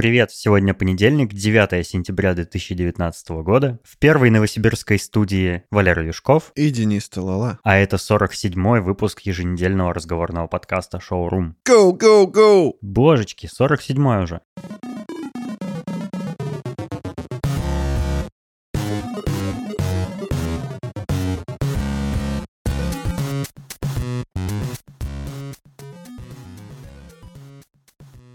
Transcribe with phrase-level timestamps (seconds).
[0.00, 3.80] Привет, сегодня понедельник, 9 сентября 2019 года.
[3.84, 6.52] В первой новосибирской студии Валера Юшков.
[6.54, 7.58] И Денис Талала.
[7.64, 11.54] А это 47-й выпуск еженедельного разговорного подкаста «Шоурум».
[11.68, 12.72] Go, go, go!
[12.80, 14.40] Божечки, 47-й уже.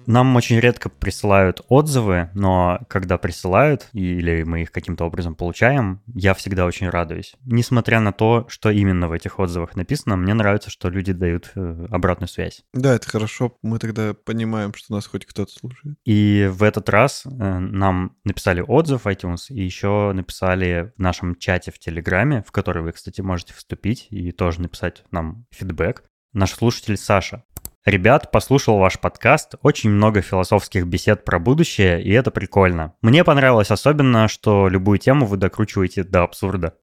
[0.08, 6.34] Нам очень редко присылают отзывы, но когда присылают, или мы их каким-то образом получаем, я
[6.34, 7.36] всегда очень радуюсь.
[7.46, 11.88] Несмотря на то, что именно в этих отзывах написано, мне нравится, что люди дают э,
[11.90, 12.64] обратную связь.
[12.74, 13.58] Да, это хорошо.
[13.62, 15.98] Мы тогда понимаем, что нас хоть кто-то слушает.
[16.06, 21.36] И в этот раз э, нам написали отзыв в iTunes, и еще написали в нашем
[21.36, 26.04] чате в Телеграме, в который вы, кстати, можете вступить и тоже написать нам фидбэк.
[26.34, 27.44] Наш слушатель Саша
[27.86, 32.96] Ребят, послушал ваш подкаст, очень много философских бесед про будущее, и это прикольно.
[33.04, 36.74] Мне понравилось особенно, что любую тему вы докручиваете до абсурда.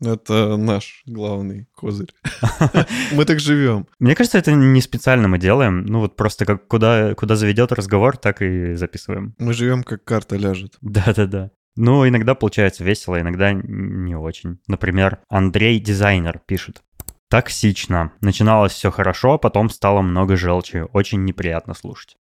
[0.00, 2.14] Это наш главный козырь.
[3.12, 3.88] Мы так живем.
[3.98, 5.84] Мне кажется, это не специально мы делаем.
[5.84, 9.34] Ну вот просто как куда, куда заведет разговор, так и записываем.
[9.40, 10.76] Мы живем, как карта ляжет.
[10.80, 11.50] Да-да-да.
[11.74, 14.58] Ну, иногда получается весело, иногда не очень.
[14.68, 16.82] Например, Андрей Дизайнер пишет.
[17.30, 18.12] Токсично.
[18.20, 20.86] Начиналось все хорошо, а потом стало много желчи.
[20.92, 22.16] Очень неприятно слушать.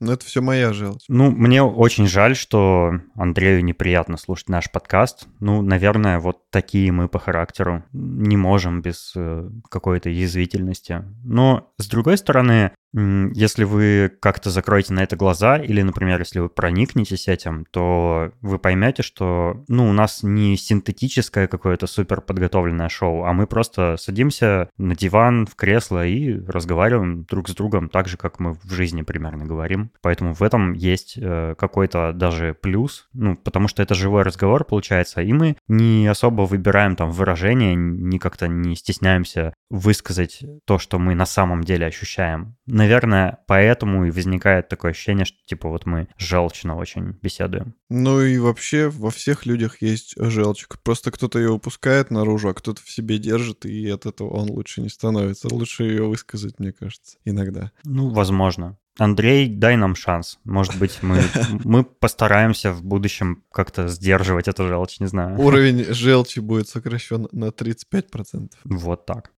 [0.00, 1.04] Ну, это все моя желчь.
[1.08, 5.28] Ну, мне очень жаль, что Андрею неприятно слушать наш подкаст.
[5.40, 7.84] Ну, наверное, вот такие мы по характеру.
[7.92, 11.04] Не можем без э, какой-то язвительности.
[11.22, 16.48] Но, с другой стороны, если вы как-то закроете на это глаза, или, например, если вы
[16.48, 23.24] проникнетесь этим, то вы поймете, что ну, у нас не синтетическое какое-то супер подготовленное шоу,
[23.24, 28.16] а мы просто садимся на диван, в кресло и разговариваем друг с другом так же,
[28.16, 29.90] как мы в жизни примерно говорим.
[30.02, 35.22] Поэтому в этом есть э, какой-то даже плюс, ну, потому что это живой разговор получается,
[35.22, 41.14] и мы не особо выбираем там выражения, не как-то не стесняемся высказать то, что мы
[41.14, 46.76] на самом деле ощущаем наверное, поэтому и возникает такое ощущение, что типа вот мы желчно
[46.76, 47.74] очень беседуем.
[47.90, 50.80] Ну и вообще во всех людях есть желчик.
[50.82, 54.80] Просто кто-то ее выпускает наружу, а кто-то в себе держит, и от этого он лучше
[54.80, 55.54] не становится.
[55.54, 57.70] Лучше ее высказать, мне кажется, иногда.
[57.84, 58.78] Ну, возможно.
[58.98, 60.38] Андрей, дай нам шанс.
[60.44, 61.20] Может быть, мы,
[61.64, 65.38] мы постараемся в будущем как-то сдерживать эту желчь, не знаю.
[65.38, 68.50] Уровень желчи будет сокращен на 35%.
[68.64, 69.32] Вот так.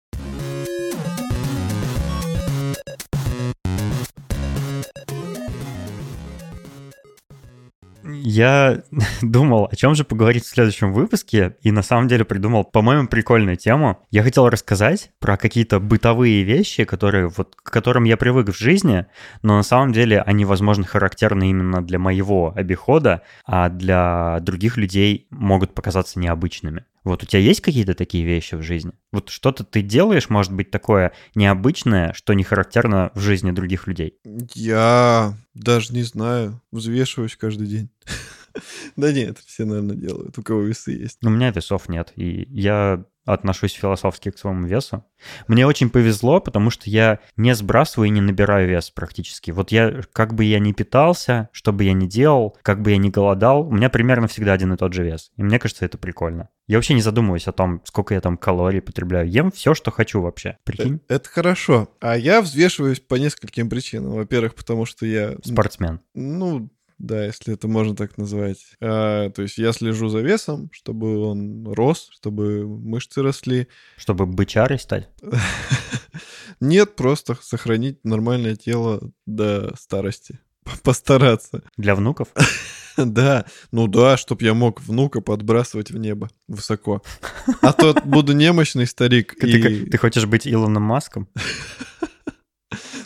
[8.24, 8.82] Я
[9.22, 13.56] думал, о чем же поговорить в следующем выпуске, и на самом деле придумал, по-моему, прикольную
[13.56, 14.06] тему.
[14.10, 19.06] Я хотел рассказать про какие-то бытовые вещи, которые вот к которым я привык в жизни,
[19.42, 25.26] но на самом деле они, возможно, характерны именно для моего обихода, а для других людей
[25.30, 26.84] могут показаться необычными.
[27.04, 28.92] Вот у тебя есть какие-то такие вещи в жизни?
[29.10, 34.18] Вот что-то ты делаешь, может быть, такое необычное, что не характерно в жизни других людей?
[34.54, 36.60] Я даже не знаю.
[36.70, 37.90] Взвешиваюсь каждый день.
[38.96, 41.18] Да нет, все, наверное, делают, у кого весы есть.
[41.22, 45.04] У меня весов нет, и я отношусь философски к своему весу.
[45.46, 49.50] Мне очень повезло, потому что я не сбрасываю и не набираю вес практически.
[49.50, 52.96] Вот я, как бы я ни питался, что бы я ни делал, как бы я
[52.96, 55.30] ни голодал, у меня примерно всегда один и тот же вес.
[55.36, 56.48] И мне кажется, это прикольно.
[56.66, 59.28] Я вообще не задумываюсь о том, сколько я там калорий потребляю.
[59.28, 60.58] Ем все, что хочу вообще.
[60.64, 61.00] Прикинь?
[61.06, 61.88] Это, это хорошо.
[62.00, 64.12] А я взвешиваюсь по нескольким причинам.
[64.12, 65.36] Во-первых, потому что я...
[65.44, 66.00] Спортсмен.
[66.14, 66.70] Ну,
[67.02, 68.64] да, если это можно так назвать.
[68.80, 73.66] А, то есть я слежу за весом, чтобы он рос, чтобы мышцы росли.
[73.96, 75.08] Чтобы бычарой стать?
[76.60, 80.38] Нет, просто сохранить нормальное тело до старости.
[80.84, 81.64] Постараться.
[81.76, 82.28] Для внуков?
[82.96, 87.02] Да, ну да, чтоб я мог внука подбрасывать в небо высоко.
[87.62, 89.34] А то буду немощный старик.
[89.40, 91.26] Ты, ты хочешь быть Илоном Маском?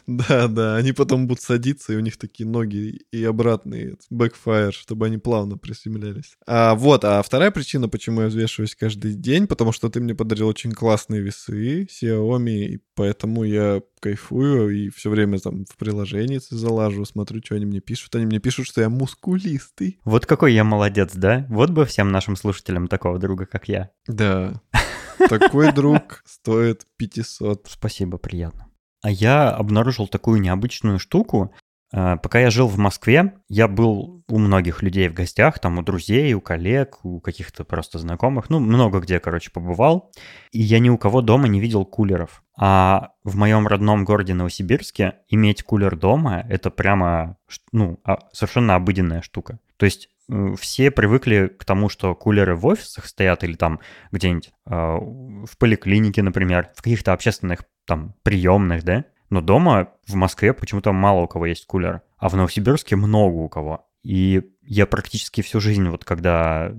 [0.06, 5.06] Да, да, они потом будут садиться, и у них такие ноги и обратные, backfire, чтобы
[5.06, 6.36] они плавно приземлялись.
[6.46, 10.48] А вот, а вторая причина, почему я взвешиваюсь каждый день, потому что ты мне подарил
[10.48, 17.04] очень классные весы Xiaomi, и поэтому я кайфую и все время там в приложении залажу,
[17.04, 18.14] смотрю, что они мне пишут.
[18.14, 19.98] Они мне пишут, что я мускулистый.
[20.04, 21.46] Вот какой я молодец, да?
[21.48, 23.90] Вот бы всем нашим слушателям такого друга, как я.
[24.06, 24.60] Да.
[25.28, 27.66] Такой друг стоит 500.
[27.68, 28.65] Спасибо, приятно.
[29.06, 31.54] А я обнаружил такую необычную штуку.
[31.92, 35.82] А, пока я жил в Москве, я был у многих людей в гостях, там у
[35.82, 40.10] друзей, у коллег, у каких-то просто знакомых, ну, много где, короче, побывал.
[40.50, 42.42] И я ни у кого дома не видел кулеров.
[42.58, 47.36] А в моем родном городе Новосибирске иметь кулер дома— это прямо
[47.70, 49.60] ну, а, совершенно обыденная штука.
[49.76, 50.08] То есть
[50.58, 53.80] все привыкли к тому, что кулеры в офисах стоят или там
[54.10, 59.04] где-нибудь э, в поликлинике, например, в каких-то общественных там приемных, да?
[59.30, 63.48] Но дома в Москве почему-то мало у кого есть кулер, а в Новосибирске много у
[63.48, 63.86] кого.
[64.02, 66.72] И я практически всю жизнь, вот когда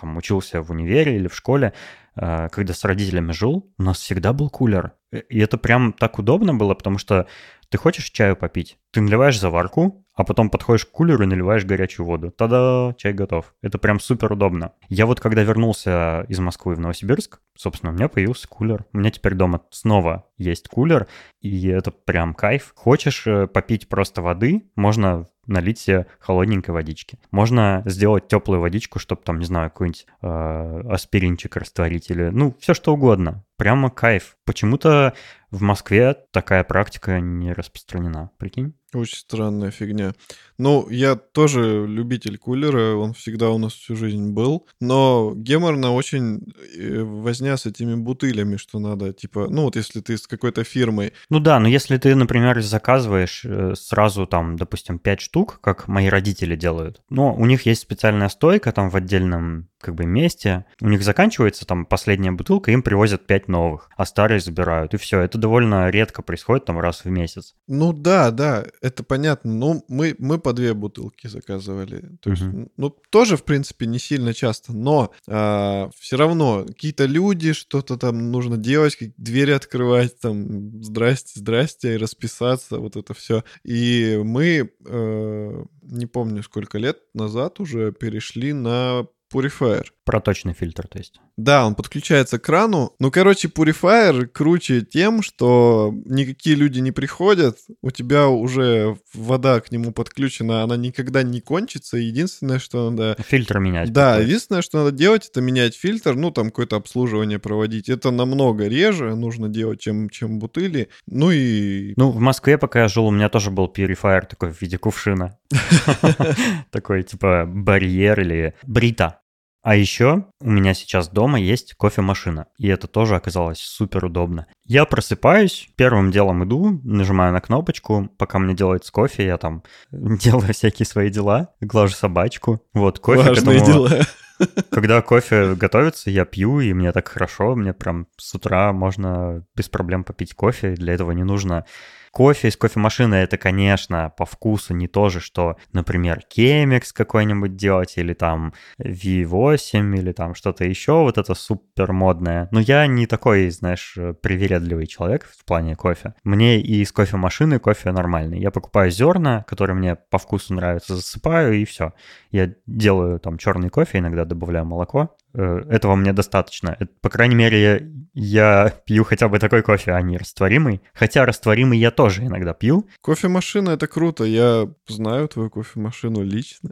[0.00, 1.72] там учился в универе или в школе,
[2.16, 4.92] э, когда с родителями жил, у нас всегда был кулер.
[5.12, 7.26] И это прям так удобно было, потому что
[7.68, 12.04] ты хочешь чаю попить, ты наливаешь заварку, а потом подходишь к кулеру и наливаешь горячую
[12.04, 12.32] воду.
[12.32, 13.54] Тогда чай готов.
[13.62, 14.72] Это прям супер удобно.
[14.88, 18.84] Я вот когда вернулся из Москвы в Новосибирск, собственно, у меня появился кулер.
[18.92, 21.06] У меня теперь дома снова есть кулер,
[21.40, 22.72] и это прям кайф.
[22.74, 27.20] Хочешь э, попить просто воды, можно налить себе холодненькой водички.
[27.30, 32.74] Можно сделать теплую водичку, чтобы там, не знаю, какой-нибудь э, аспиринчик растворить или, ну, все
[32.74, 33.44] что угодно.
[33.56, 34.36] Прямо кайф.
[34.44, 35.14] Почему-то
[35.52, 38.30] в Москве такая практика не распространена.
[38.36, 38.74] Прикинь?
[38.94, 40.14] Очень странная фигня.
[40.56, 46.52] Ну, я тоже любитель кулера, он всегда у нас всю жизнь был, но геморно очень
[46.76, 51.12] э, возня с этими бутылями, что надо, типа, ну вот если ты с какой-то фирмой.
[51.28, 56.08] Ну да, но если ты, например, заказываешь э, сразу там, допустим, 5 штук, как мои
[56.08, 60.88] родители делают, но у них есть специальная стойка там в отдельном как бы месте, у
[60.88, 65.20] них заканчивается там последняя бутылка, им привозят 5 новых, а старые забирают, и все.
[65.20, 67.54] Это довольно редко происходит там раз в месяц.
[67.68, 69.52] Ну да, да, это понятно.
[69.52, 72.16] Но мы, мы по две бутылки заказывали.
[72.20, 72.70] То есть, uh-huh.
[72.76, 78.30] ну, тоже, в принципе, не сильно часто, но а, все равно какие-то люди, что-то там
[78.30, 83.44] нужно делать, как двери открывать, там, здрасте, здрасте, и расписаться, вот это все.
[83.64, 89.84] И мы, э, не помню, сколько лет назад уже перешли на Purifier.
[90.08, 91.20] Проточный фильтр, то есть.
[91.36, 92.94] Да, он подключается к крану.
[92.98, 99.70] Ну, короче, Purifier круче тем, что никакие люди не приходят, у тебя уже вода к
[99.70, 101.98] нему подключена, она никогда не кончится.
[101.98, 103.22] Единственное, что надо...
[103.22, 103.92] Фильтр менять.
[103.92, 104.24] Да, такой.
[104.24, 107.90] единственное, что надо делать, это менять фильтр, ну, там какое-то обслуживание проводить.
[107.90, 110.88] Это намного реже нужно делать, чем, чем бутыли.
[111.06, 111.92] Ну и...
[111.98, 115.36] Ну, в Москве, пока я жил, у меня тоже был Purifier такой в виде кувшина.
[116.70, 119.20] Такой, типа, барьер или брита.
[119.68, 124.46] А еще у меня сейчас дома есть кофемашина, и это тоже оказалось супер удобно.
[124.64, 129.62] Я просыпаюсь, первым делом иду, нажимаю на кнопочку, пока мне делается кофе, я там
[129.92, 132.62] делаю всякие свои дела, глажу собачку.
[132.72, 133.90] Вот, кофе Важные дела.
[134.70, 139.68] Когда кофе готовится, я пью, и мне так хорошо, мне прям с утра можно без
[139.68, 141.66] проблем попить кофе, для этого не нужно
[142.10, 147.94] Кофе из кофемашины это, конечно, по вкусу не то же, что, например, Кемикс какой-нибудь делать,
[147.96, 152.48] или там V8, или там что-то еще, вот это супер модное.
[152.50, 156.14] Но я не такой, знаешь, привередливый человек в плане кофе.
[156.24, 158.40] Мне и из кофемашины кофе нормальный.
[158.40, 161.92] Я покупаю зерна, которые мне по вкусу нравятся, засыпаю, и все.
[162.30, 166.76] Я делаю там черный кофе, иногда добавляю молоко, этого мне достаточно.
[167.00, 170.80] По крайней мере, я пью хотя бы такой кофе, а не растворимый.
[170.94, 172.88] Хотя растворимый я тоже иногда пью.
[173.02, 174.24] Кофемашина— это круто.
[174.24, 176.70] Я знаю твою кофемашину лично.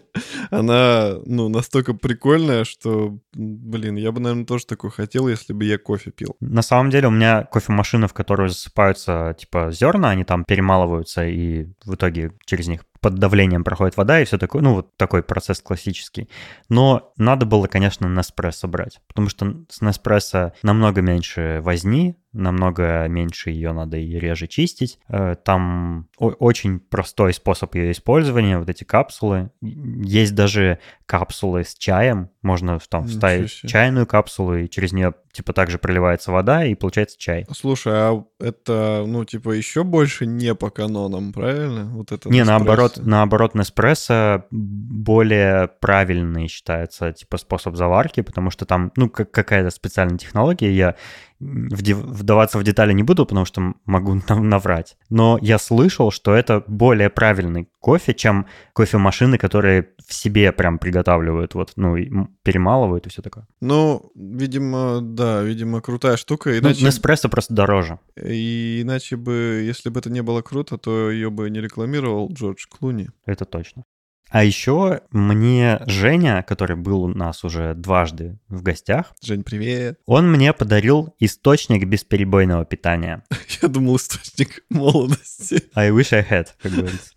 [0.50, 5.78] Она, ну, настолько прикольная, что, блин, я бы, наверное, тоже такой хотел, если бы я
[5.78, 6.36] кофе пил.
[6.40, 11.66] На самом деле у меня кофемашина, в которую засыпаются, типа, зерна, они там перемалываются, и
[11.84, 15.60] в итоге через них под давлением проходит вода и все такое, ну, вот такой процесс
[15.60, 16.28] классический.
[16.68, 23.50] Но надо было, конечно, Неспрессо брать, потому что с Неспрессо намного меньше возни, намного меньше
[23.50, 24.98] ее надо и реже чистить.
[25.08, 29.50] Э, там очень простой способ ее использования, вот эти капсулы.
[29.60, 35.78] Есть даже капсулы с чаем, можно там вставить чайную капсулу, и через нее типа также
[35.78, 37.46] проливается вода, и получается чай.
[37.52, 41.84] Слушай, а это, ну, типа, еще больше не по канонам, правильно?
[41.92, 48.92] Вот это Не, наоборот, наоборот, Неспрессо более правильный считается, типа, способ заварки, потому что там,
[48.96, 50.96] ну, как какая-то специальная технология, я
[51.38, 54.96] вдаваться в детали не буду, потому что могу наврать.
[55.10, 61.54] Но я слышал, что это более правильный кофе, чем кофемашины, которые в себе прям приготавливают,
[61.54, 61.96] вот, ну,
[62.42, 63.46] перемалывают и все такое.
[63.60, 66.50] Ну, видимо, да, видимо, крутая штука.
[66.50, 66.80] Ну, иначе...
[66.80, 67.98] Ну, Неспрессо просто дороже.
[68.20, 72.66] И иначе бы, если бы это не было круто, то ее бы не рекламировал Джордж
[72.68, 73.08] Клуни.
[73.24, 73.84] Это точно.
[74.30, 79.14] А еще мне Женя, который был у нас уже дважды в гостях.
[79.22, 80.00] Жень, привет.
[80.06, 83.24] Он мне подарил источник бесперебойного питания.
[83.62, 85.62] Я думал, источник молодости.
[85.74, 87.12] I wish I had, как говорится.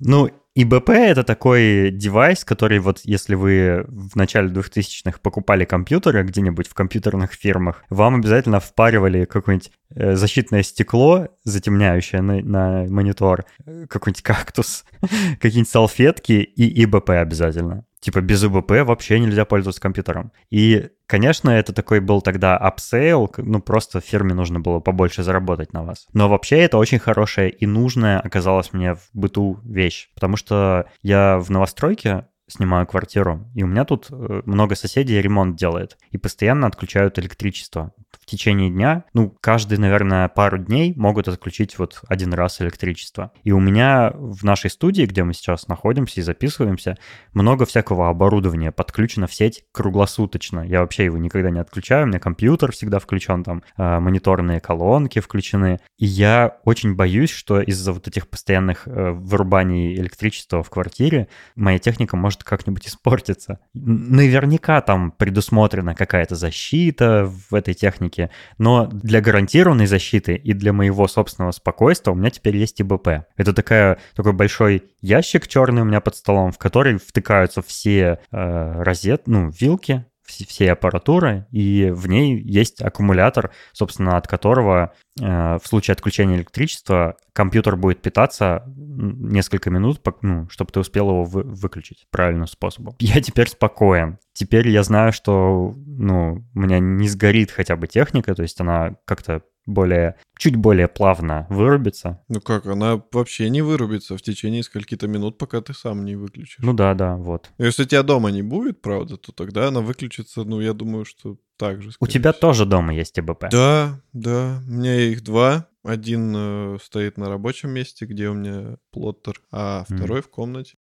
[0.00, 6.66] Ну, ИБП— это такой девайс, который вот если вы в начале 2000-х покупали компьютеры где-нибудь
[6.66, 13.86] в компьютерных фирмах, вам обязательно впаривали какое-нибудь э, защитное стекло, затемняющее на, на монитор, э,
[13.88, 14.84] какой-нибудь кактус,
[15.40, 17.84] какие-нибудь салфетки и ИБП обязательно.
[18.00, 20.32] Типа без ИБП вообще нельзя пользоваться компьютером.
[20.50, 25.84] И, конечно, это такой был тогда upsell, ну просто фирме нужно было побольше заработать на
[25.84, 26.06] вас.
[26.14, 31.38] Но вообще это очень хорошая и нужная оказалась мне в быту вещь, потому что я
[31.38, 36.66] в новостройке снимаю квартиру, и у меня тут э, много соседей ремонт делает, и постоянно
[36.66, 42.60] отключают электричество в течение дня, ну, каждый, наверное, пару дней могут отключить вот один раз
[42.60, 43.32] электричество.
[43.42, 46.96] И у меня в нашей студии, где мы сейчас находимся и записываемся,
[47.32, 50.60] много всякого оборудования подключено в сеть круглосуточно.
[50.60, 55.20] Я вообще его никогда не отключаю, у меня компьютер всегда включен, там э, мониторные колонки
[55.20, 55.80] включены.
[55.98, 61.78] И я очень боюсь, что из-за вот этих постоянных э, вырубаний электричества в квартире моя
[61.78, 63.60] техника может как-нибудь испортиться.
[63.74, 71.08] Наверняка там предусмотрена какая-то защита в этой технике, но для гарантированной защиты и для моего
[71.08, 73.26] собственного спокойствия у меня теперь есть ИБП.
[73.36, 78.82] Это такая, такой большой ящик черный у меня под столом, в который втыкаются все э,
[78.82, 85.92] розет, ну, вилки, всей аппаратуры, и в ней есть аккумулятор, собственно, от которого в случае
[85.92, 92.46] отключения электричества компьютер будет питаться несколько минут, ну, чтобы ты успел его вы выключить правильным
[92.46, 92.96] способом.
[93.00, 94.18] Я теперь спокоен.
[94.32, 98.96] Теперь я знаю, что ну, у меня не сгорит хотя бы техника, то есть она
[99.04, 102.22] как-то более, чуть более плавно вырубится.
[102.28, 106.58] Ну как, она вообще не вырубится в течение скольки-то минут, пока ты сам не выключишь.
[106.60, 107.50] Ну да, да, вот.
[107.58, 111.82] Если тебя дома не будет, правда, то тогда она выключится, ну я думаю, что так
[111.82, 111.90] же.
[112.00, 112.40] У тебя всего.
[112.40, 113.50] тоже дома есть ТБП?
[113.50, 115.68] Да, да, у меня их два.
[115.84, 120.22] Один э, стоит на рабочем месте, где у меня плоттер, а второй mm.
[120.22, 120.76] в комнате.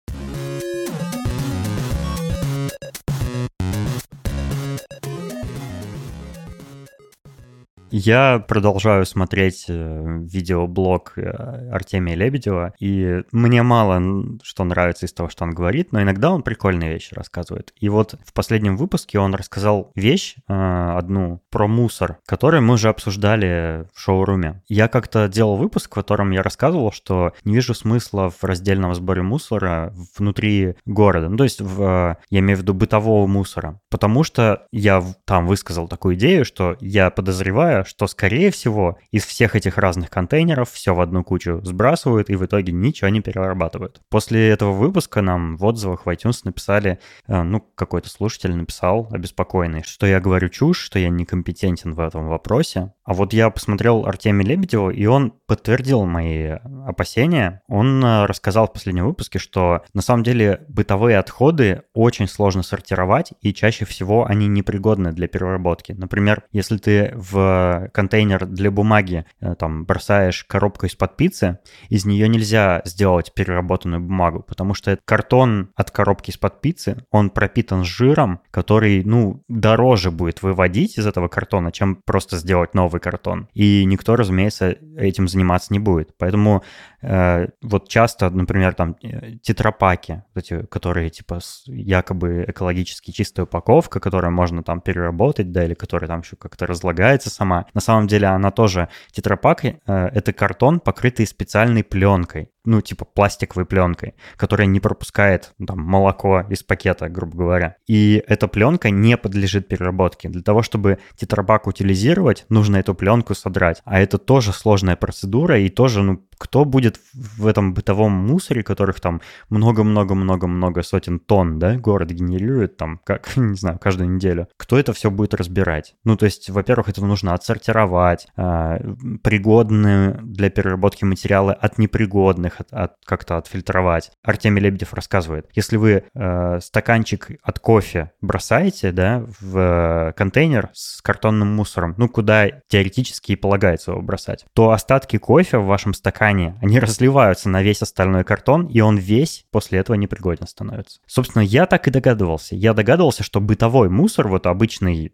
[7.98, 14.02] Я продолжаю смотреть э, видеоблог э, Артемия Лебедева, и мне мало
[14.42, 17.72] что нравится из того, что он говорит, но иногда он прикольные вещи рассказывает.
[17.80, 22.90] И вот в последнем выпуске он рассказал вещь э, одну про мусор, которую мы уже
[22.90, 24.62] обсуждали в шоуруме.
[24.68, 29.22] Я как-то делал выпуск, в котором я рассказывал, что не вижу смысла в раздельном сборе
[29.22, 34.66] мусора внутри города, ну то есть в, я имею в виду бытового мусора, потому что
[34.70, 40.10] я там высказал такую идею, что я подозреваю, что, скорее всего, из всех этих разных
[40.10, 44.00] контейнеров все в одну кучу сбрасывают и в итоге ничего не перерабатывают.
[44.10, 49.82] После этого выпуска нам в отзывах в iTunes написали, э, ну, какой-то слушатель написал обеспокоенный,
[49.84, 52.92] что я говорю чушь, что я некомпетентен в этом вопросе.
[53.04, 57.62] А вот я посмотрел Артемия Лебедева, и он подтвердил мои опасения.
[57.68, 63.32] Он э, рассказал в последнем выпуске, что на самом деле бытовые отходы очень сложно сортировать,
[63.40, 65.92] и чаще всего они непригодны для переработки.
[65.92, 72.28] Например, если ты в контейнер для бумаги, э, там, бросаешь коробку из-под пиццы, из нее
[72.28, 79.04] нельзя сделать переработанную бумагу, потому что картон от коробки из-под пиццы, он пропитан жиром, который,
[79.04, 83.48] ну, дороже будет выводить из этого картона, чем просто сделать новый картон.
[83.54, 86.16] И никто, разумеется, этим заниматься не будет.
[86.18, 86.62] Поэтому
[87.02, 94.32] э, вот часто, например, там э, тетрапаки, эти, которые типа якобы экологически чистая упаковка, которую
[94.32, 98.50] можно там переработать, да, или которая там еще как-то разлагается сама, На самом деле она
[98.50, 105.52] тоже тетрапак, э, это картон, покрытый специальной пленкой ну, типа пластиковой пленкой, которая не пропускает
[105.64, 107.76] там, молоко из пакета, грубо говоря.
[107.86, 110.28] И эта пленка не подлежит переработке.
[110.28, 113.80] Для того, чтобы тетрабак утилизировать, нужно эту пленку содрать.
[113.84, 119.00] А это тоже сложная процедура, и тоже, ну, кто будет в этом бытовом мусоре, которых
[119.00, 124.92] там много-много-много-много сотен тонн, да, город генерирует там, как, не знаю, каждую неделю, кто это
[124.92, 125.94] все будет разбирать?
[126.04, 128.78] Ну, то есть, во-первых, это нужно отсортировать, э,
[129.22, 134.10] пригодные для переработки материалы от непригодных, их от, от, как-то отфильтровать.
[134.22, 141.00] Артемий Лебедев рассказывает, если вы э, стаканчик от кофе бросаете, да, в э, контейнер с
[141.02, 146.58] картонным мусором, ну, куда теоретически и полагается его бросать, то остатки кофе в вашем стакане,
[146.62, 151.00] они разливаются на весь остальной картон, и он весь после этого непригоден становится.
[151.06, 152.54] Собственно, я так и догадывался.
[152.54, 155.12] Я догадывался, что бытовой мусор, вот обычный,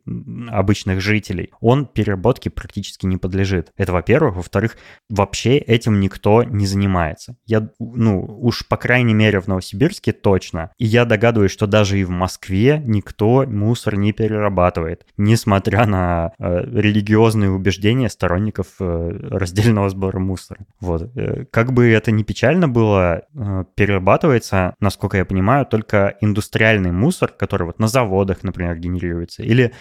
[0.48, 3.70] обычных жителей, он переработке практически не подлежит.
[3.76, 4.36] Это во-первых.
[4.36, 4.76] Во-вторых,
[5.08, 7.31] вообще этим никто не занимается.
[7.46, 10.70] Я, ну, уж по крайней мере в Новосибирске точно.
[10.78, 16.64] И я догадываюсь, что даже и в Москве никто мусор не перерабатывает, несмотря на э,
[16.64, 20.60] религиозные убеждения сторонников э, раздельного сбора мусора.
[20.80, 21.10] Вот.
[21.16, 27.30] Э, как бы это ни печально было, э, перерабатывается, насколько я понимаю, только индустриальный мусор,
[27.30, 29.72] который вот на заводах, например, генерируется, или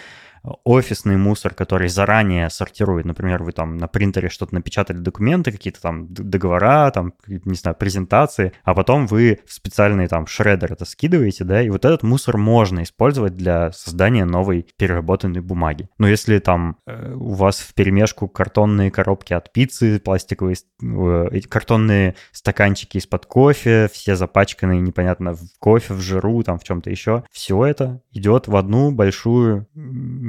[0.64, 3.04] офисный мусор, который заранее сортирует.
[3.04, 8.52] Например, вы там на принтере что-то напечатали, документы, какие-то там договора, там, не знаю, презентации,
[8.64, 12.82] а потом вы в специальный там шредер это скидываете, да, и вот этот мусор можно
[12.82, 15.88] использовать для создания новой переработанной бумаги.
[15.98, 22.16] Но если там э, у вас в перемешку картонные коробки от пиццы, пластиковые э, картонные
[22.32, 27.64] стаканчики из-под кофе, все запачканные непонятно в кофе, в жиру, там в чем-то еще, все
[27.64, 29.68] это идет в одну большую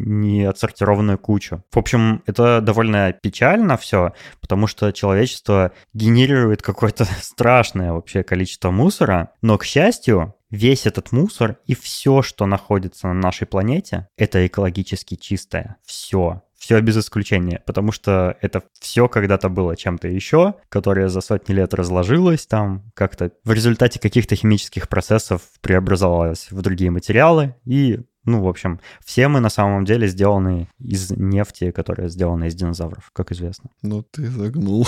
[0.05, 1.63] не отсортированную кучу.
[1.72, 9.31] В общем, это довольно печально все, потому что человечество генерирует какое-то страшное вообще количество мусора,
[9.41, 15.15] но, к счастью, весь этот мусор и все, что находится на нашей планете, это экологически
[15.15, 15.77] чистое.
[15.83, 16.43] Все.
[16.55, 21.74] Все без исключения, потому что это все когда-то было чем-то еще, которое за сотни лет
[21.74, 28.48] разложилось там, как-то в результате каких-то химических процессов преобразовалось в другие материалы, и ну, в
[28.48, 33.70] общем, все мы на самом деле сделаны из нефти, которая сделана из динозавров, как известно.
[33.94, 34.88] Ну, ты загнул.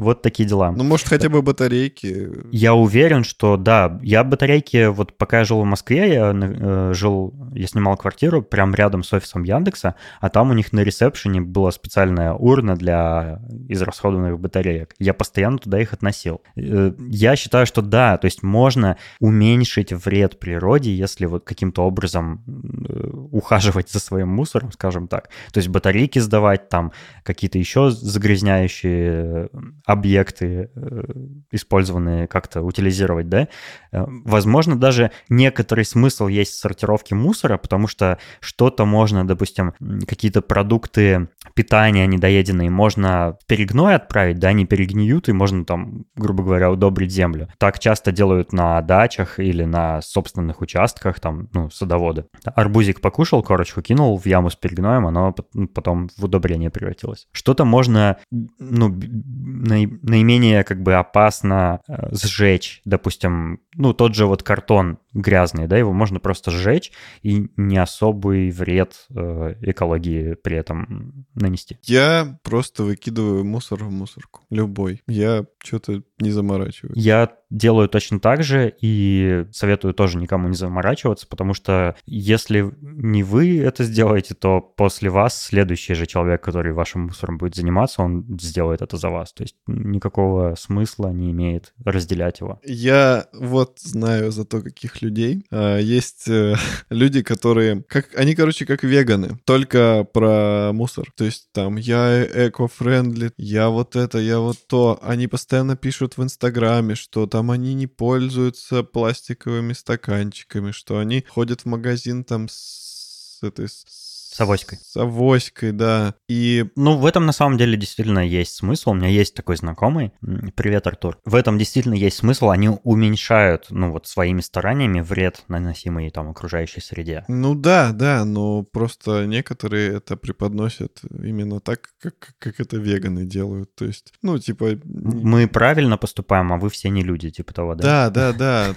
[0.00, 0.72] Вот такие дела.
[0.72, 2.30] Ну, может, хотя бы батарейки.
[2.52, 3.98] Я уверен, что да.
[4.02, 8.74] Я батарейки, вот пока я жил в Москве, я э, жил, я снимал квартиру прямо
[8.76, 14.40] рядом с офисом Яндекса, а там у них на ресепшене была специальная урна для израсходованных
[14.40, 14.94] батареек.
[14.98, 16.40] Я постоянно туда их относил.
[16.56, 22.44] Э, я считаю, что да, то есть можно уменьшить вред природе, если вот каким-то образом
[22.88, 25.28] э, ухаживать за своим мусором, скажем так.
[25.52, 26.92] То есть батарейки сдавать, там
[27.22, 29.48] какие-то еще загрязняющие
[29.84, 31.02] объекты, э,
[31.50, 33.48] использованные как-то утилизировать, да,
[33.92, 39.74] э, возможно, даже некоторый смысл есть в сортировке мусора, потому что что-то можно, допустим,
[40.06, 46.70] какие-то продукты питания недоеденные можно перегной отправить, да, они перегниют, и можно там, грубо говоря,
[46.70, 47.48] удобрить землю.
[47.58, 52.26] Так часто делают на дачах или на собственных участках, там, ну, садоводы.
[52.44, 55.34] Арбузик покушал, корочку кинул в яму с перегноем, оно
[55.74, 57.26] потом в удобрение превратилось.
[57.32, 64.42] Что-то можно, ну, на наименее как бы опасно э, сжечь, допустим, ну, тот же вот
[64.42, 71.26] картон грязный, да, его можно просто сжечь и не особый вред э, экологии при этом
[71.34, 71.78] нанести.
[71.82, 74.42] Я просто выкидываю мусор в мусорку.
[74.50, 75.02] Любой.
[75.06, 76.96] Я что-то не заморачиваюсь.
[76.96, 83.22] Я делаю точно так же и советую тоже никому не заморачиваться, потому что если не
[83.22, 88.24] вы это сделаете, то после вас следующий же человек, который вашим мусором будет заниматься, он
[88.40, 89.32] сделает это за вас.
[89.32, 92.60] То есть никакого смысла не имеет разделять его.
[92.64, 95.44] Я вот знаю зато каких людей.
[95.50, 96.54] А, есть э,
[96.90, 101.10] люди, которые, как, они, короче, как веганы, только про мусор.
[101.16, 104.98] То есть там я эко-френдли, я вот это, я вот то.
[105.02, 111.62] Они постоянно пишут в Инстаграме, что там они не пользуются пластиковыми стаканчиками, что они ходят
[111.62, 114.78] в магазин там с этой с авоськой.
[114.78, 116.14] С авоськой, да.
[116.28, 116.66] И...
[116.76, 118.90] Ну, в этом на самом деле действительно есть смысл.
[118.90, 120.12] У меня есть такой знакомый.
[120.54, 121.18] Привет, Артур.
[121.24, 122.50] В этом действительно есть смысл.
[122.50, 127.24] Они уменьшают, ну, вот своими стараниями вред, наносимый там окружающей среде.
[127.28, 133.74] Ну да, да, но просто некоторые это преподносят именно так, как, как это веганы делают.
[133.74, 134.78] То есть, ну, типа...
[134.84, 138.10] Мы правильно поступаем, а вы все не люди, типа того, да?
[138.10, 138.74] Да, да,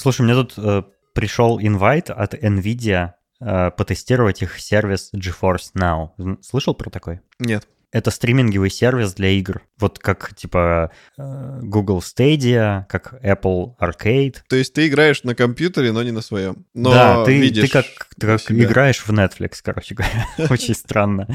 [0.00, 0.82] Слушай, мне тут э,
[1.14, 3.10] пришел инвайт от NVIDIA
[3.40, 6.38] э, потестировать их сервис GeForce Now.
[6.40, 7.20] Слышал про такой?
[7.38, 7.68] Нет.
[7.92, 9.62] Это стриминговый сервис для игр.
[9.78, 14.36] Вот как, типа, э, Google Stadia, как Apple Arcade.
[14.48, 16.64] То есть ты играешь на компьютере, но не на своем.
[16.72, 17.84] Но да, ты, ты как,
[18.18, 20.26] ты как играешь в Netflix, короче говоря.
[20.50, 21.28] Очень странно.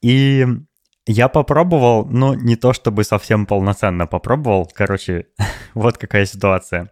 [0.00, 0.46] И
[1.06, 4.70] я попробовал, но не то чтобы совсем полноценно попробовал.
[4.72, 5.26] Короче,
[5.74, 6.90] вот какая ситуация.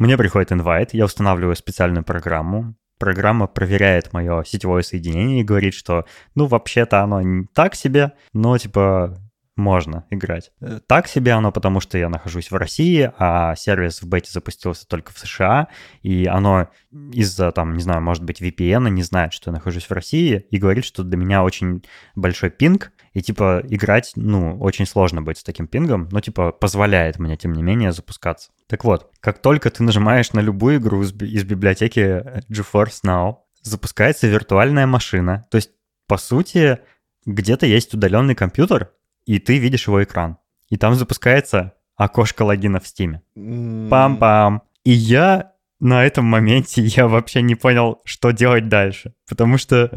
[0.00, 2.74] Мне приходит инвайт, я устанавливаю специальную программу.
[2.98, 8.56] Программа проверяет мое сетевое соединение и говорит, что, ну, вообще-то оно не так себе, но,
[8.56, 9.18] типа,
[9.56, 10.52] можно играть.
[10.62, 14.88] Э, так себе оно, потому что я нахожусь в России, а сервис в бете запустился
[14.88, 15.68] только в США,
[16.00, 16.70] и оно
[17.12, 20.56] из-за, там, не знаю, может быть, VPN не знает, что я нахожусь в России, и
[20.56, 21.84] говорит, что для меня очень
[22.14, 27.18] большой пинг, И, типа, играть, ну, очень сложно быть с таким пингом, но, типа, позволяет
[27.18, 28.50] мне, тем не менее, запускаться.
[28.68, 34.28] Так вот, как только ты нажимаешь на любую игру из, из библиотеки GeForce Now, запускается
[34.28, 35.46] виртуальная машина.
[35.50, 35.70] То есть,
[36.06, 36.78] по сути,
[37.26, 38.92] где-то есть удаленный компьютер,
[39.26, 40.38] и ты видишь его экран.
[40.68, 43.18] И там запускается окошко логина в Steam.
[43.36, 44.60] Пам-пам.
[44.84, 49.14] И я на этом моменте я вообще не понял, что делать дальше.
[49.28, 49.90] Потому что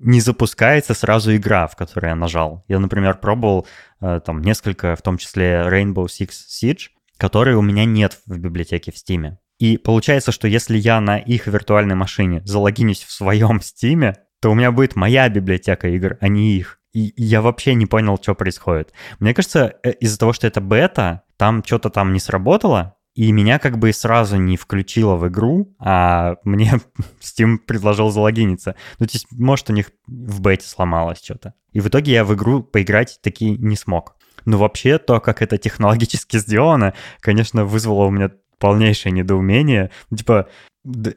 [0.00, 2.64] не запускается сразу игра, в которую я нажал.
[2.68, 3.66] Я, например, пробовал
[4.00, 8.92] э, там несколько, в том числе Rainbow Six Siege, которые у меня нет в библиотеке
[8.92, 9.36] в Steam.
[9.58, 14.54] И получается, что если я на их виртуальной машине залогинюсь в своем Steam, то у
[14.54, 16.78] меня будет моя библиотека игр, а не их.
[16.92, 18.92] И я вообще не понял, что происходит.
[19.18, 23.58] Мне кажется, э, из-за того, что это бета, там что-то там не сработало, и меня
[23.58, 26.80] как бы сразу не включило в игру, а мне
[27.20, 28.76] Steam предложил залогиниться.
[28.98, 31.54] Ну, то есть, может, у них в бете сломалось что-то.
[31.72, 34.16] И в итоге я в игру поиграть таки не смог.
[34.44, 39.90] Но вообще то, как это технологически сделано, конечно, вызвало у меня полнейшее недоумение.
[40.10, 40.48] Ну, типа,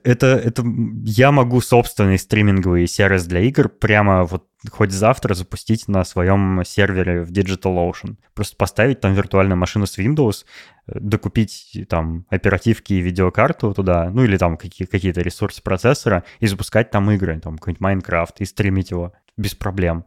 [0.03, 0.63] это, это
[1.03, 7.23] я могу собственный стриминговый сервис для игр прямо вот хоть завтра запустить на своем сервере
[7.23, 8.15] в DigitalOcean.
[8.33, 10.45] Просто поставить там виртуальную машину с Windows,
[10.87, 16.47] э, докупить там оперативки и видеокарту туда, ну или там какие- какие-то ресурсы процессора и
[16.47, 20.05] запускать там игры, там какой-нибудь Майнкрафт и стримить его без проблем.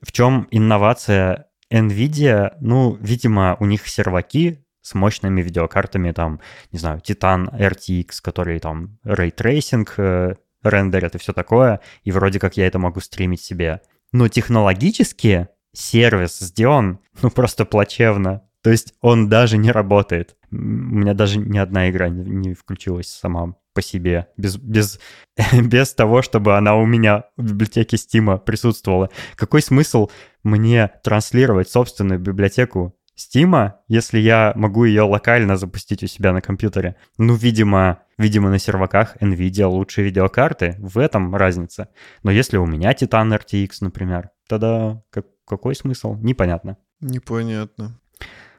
[0.00, 2.54] В чем инновация NVIDIA?
[2.60, 8.98] Ну, видимо, у них серваки с мощными видеокартами, там, не знаю, Titan RTX, который там
[9.04, 13.80] ray tracing э, рендерят и все такое, и вроде как я это могу стримить себе.
[14.12, 18.42] Но технологически сервис сделан, ну, просто плачевно.
[18.62, 20.36] То есть он даже не работает.
[20.50, 25.00] У меня даже ни одна игра не, не включилась сама по себе, без, без,
[25.52, 29.10] без того, чтобы она у меня в библиотеке Steam присутствовала.
[29.34, 30.08] Какой смысл
[30.42, 36.96] мне транслировать собственную библиотеку Steam, если я могу ее локально запустить у себя на компьютере.
[37.18, 41.88] Ну, видимо, видимо, на серваках NVIDIA лучшие видеокарты, в этом разница.
[42.22, 46.16] Но если у меня Titan RTX, например, тогда как, какой смысл?
[46.16, 46.76] Непонятно.
[47.00, 48.00] Непонятно.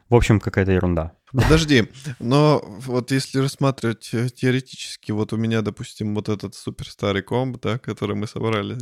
[0.10, 1.13] В общем, какая-то ерунда.
[1.43, 7.21] Подожди, но вот если рассматривать э, теоретически, вот у меня, допустим, вот этот супер старый
[7.21, 8.74] комп, да, который мы собрали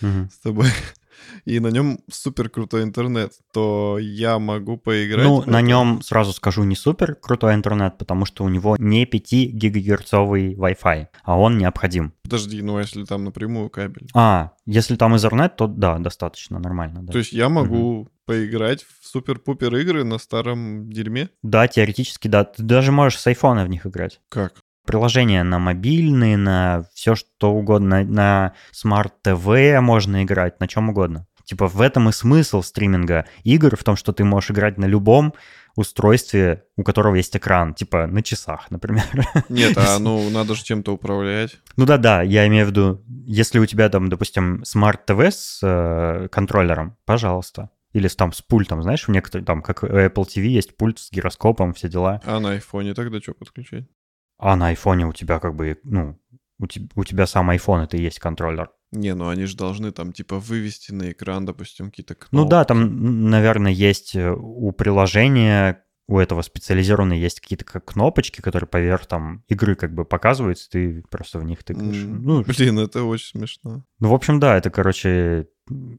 [0.00, 0.28] угу.
[0.32, 0.68] с тобой,
[1.44, 5.24] и на нем супер крутой интернет, то я могу поиграть.
[5.24, 9.32] Ну, на нем, сразу скажу, не супер крутой интернет, потому что у него не 5
[9.52, 12.12] гигагерцовый Wi-Fi, а он необходим.
[12.22, 14.08] Подожди, ну а если там напрямую кабель?
[14.14, 17.02] А, если там Ethernet, то да, достаточно нормально.
[17.02, 17.12] Да.
[17.12, 18.08] То есть я могу угу.
[18.26, 21.30] поиграть в супер-пупер игры на старом дерьме?
[21.42, 21.97] Да, теоретически,
[22.28, 22.44] да.
[22.44, 24.20] Ты даже можешь с айфона в них играть.
[24.28, 24.54] Как?
[24.88, 31.26] приложения на мобильные, на все что угодно, на смарт-ТВ можно играть, на чем угодно.
[31.44, 35.34] Типа в этом и смысл стриминга игр, в том, что ты можешь играть на любом
[35.76, 39.04] устройстве, у которого есть экран, типа на часах, например.
[39.50, 41.58] Нет, а ну надо же чем-то управлять.
[41.76, 46.96] Ну да-да, я имею в виду, если у тебя там, допустим, смарт-ТВ с э, контроллером,
[47.04, 47.70] пожалуйста.
[47.92, 51.72] Или там с пультом, знаешь, в некоторых, там, как Apple TV есть пульт с гироскопом,
[51.72, 52.20] все дела.
[52.24, 53.84] А на айфоне тогда что подключать?
[54.38, 56.18] А на айфоне у тебя как бы, ну,
[56.58, 58.70] у, те, у тебя сам iPhone это и есть контроллер.
[58.90, 62.34] Не, ну они же должны там типа вывести на экран, допустим, какие-то кнопки.
[62.34, 68.40] Ну да, там, наверное, есть э, у приложения, у этого специализированные есть какие-то как кнопочки,
[68.40, 71.96] которые поверх там игры как бы показываются, ты просто в них тыкаешь.
[71.96, 73.84] М-м, ну, блин, это очень смешно.
[73.98, 75.48] Ну, в общем, да, это, короче,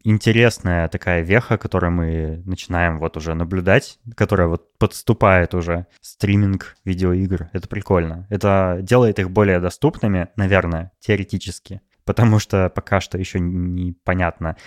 [0.03, 7.49] интересная такая веха, которую мы начинаем вот уже наблюдать, которая вот подступает уже стриминг видеоигр.
[7.53, 8.27] Это прикольно.
[8.29, 14.57] Это делает их более доступными, наверное, теоретически, потому что пока что еще непонятно,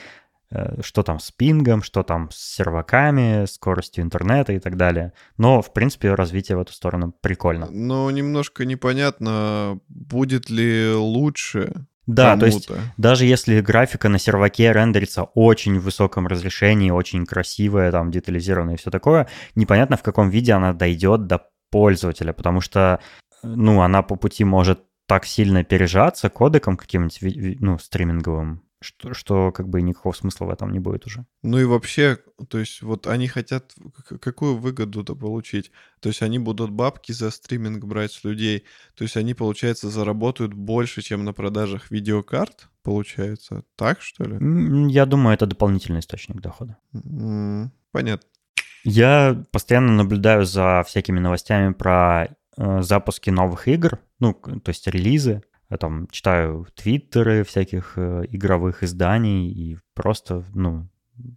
[0.50, 5.12] э, что там с пингом, что там с серваками, скоростью интернета и так далее.
[5.36, 7.68] Но, в принципе, развитие в эту сторону прикольно.
[7.70, 15.22] Но немножко непонятно, будет ли лучше да, то есть даже если графика на серваке рендерится
[15.22, 20.52] очень в высоком разрешении, очень красивая, там, детализированная и все такое, непонятно, в каком виде
[20.52, 23.00] она дойдет до пользователя, потому что,
[23.42, 29.68] ну, она по пути может так сильно пережаться кодеком каким-нибудь, ну, стриминговым, что, что как
[29.68, 31.24] бы никакого смысла в этом не будет уже.
[31.42, 32.18] Ну и вообще,
[32.48, 33.74] то есть вот они хотят
[34.20, 35.70] какую выгоду-то получить?
[36.00, 38.64] То есть они будут бабки за стриминг брать с людей,
[38.94, 43.64] то есть они, получается, заработают больше, чем на продажах видеокарт, получается?
[43.76, 44.92] Так, что ли?
[44.92, 46.76] Я думаю, это дополнительный источник дохода.
[47.92, 48.28] Понятно.
[48.84, 55.42] Я постоянно наблюдаю за всякими новостями про э, запуски новых игр, ну, то есть релизы,
[55.76, 60.88] там читаю твиттеры всяких э, игровых изданий и просто, ну,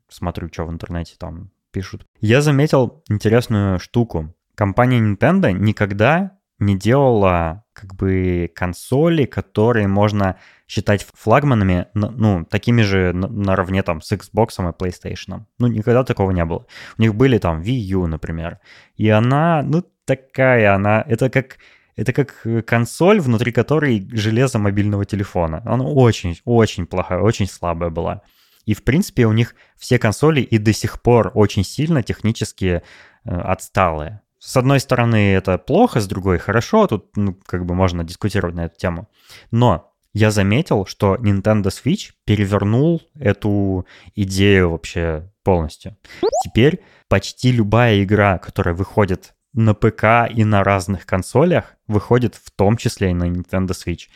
[0.10, 2.06] смотрю, что в интернете там пишут.
[2.21, 4.34] Я заметил интересную штуку.
[4.56, 13.12] Компания Nintendo никогда не делала как бы консоли, которые можно считать флагманами, ну, такими же
[13.13, 15.41] наравне там с Xbox и PlayStation.
[15.60, 16.65] Ну, никогда такого не было.
[16.98, 18.60] У них были там Wii U, например.
[18.95, 21.58] И она, ну, такая, она, это как
[21.96, 25.62] это как консоль, внутри которой железо мобильного телефона.
[25.66, 28.22] Она очень-очень плохая, очень слабая была.
[28.66, 32.82] И, в принципе, у них все консоли и до сих пор очень сильно технически
[33.24, 34.22] э, отсталые.
[34.40, 38.66] С одной стороны, это плохо, с другой хорошо, тут ну, как бы можно дискутировать на
[38.66, 39.08] эту тему.
[39.52, 45.98] Но я заметил, что Nintendo Switch перевернул эту идею вообще полностью.
[46.44, 52.78] Теперь почти любая игра, которая выходит на ПК и на разных консолях, выходит в том
[52.78, 54.08] числе и на Nintendo Switch.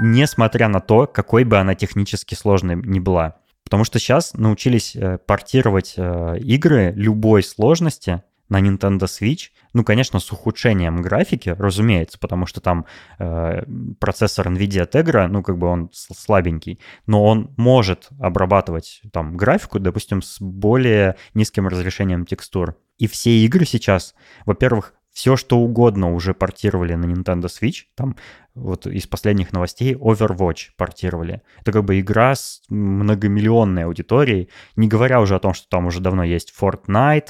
[0.00, 3.36] Несмотря на то, какой бы она технически сложной ни была.
[3.64, 9.50] Потому что сейчас научились э, портировать э, игры любой сложности на Nintendo Switch.
[9.72, 12.86] Ну, конечно, с ухудшением графики, разумеется, потому что там
[13.18, 13.64] э,
[13.98, 20.22] процессор NVIDIA Tegra, ну, как бы он слабенький, но он может обрабатывать там графику, допустим,
[20.22, 22.76] с более низким разрешением текстур.
[22.98, 24.14] И все игры сейчас,
[24.46, 27.84] во-первых, все, что угодно уже портировали на Nintendo Switch.
[27.94, 28.16] Там
[28.54, 31.42] вот из последних новостей Overwatch портировали.
[31.60, 36.00] Это как бы игра с многомиллионной аудиторией, не говоря уже о том, что там уже
[36.00, 37.28] давно есть Fortnite,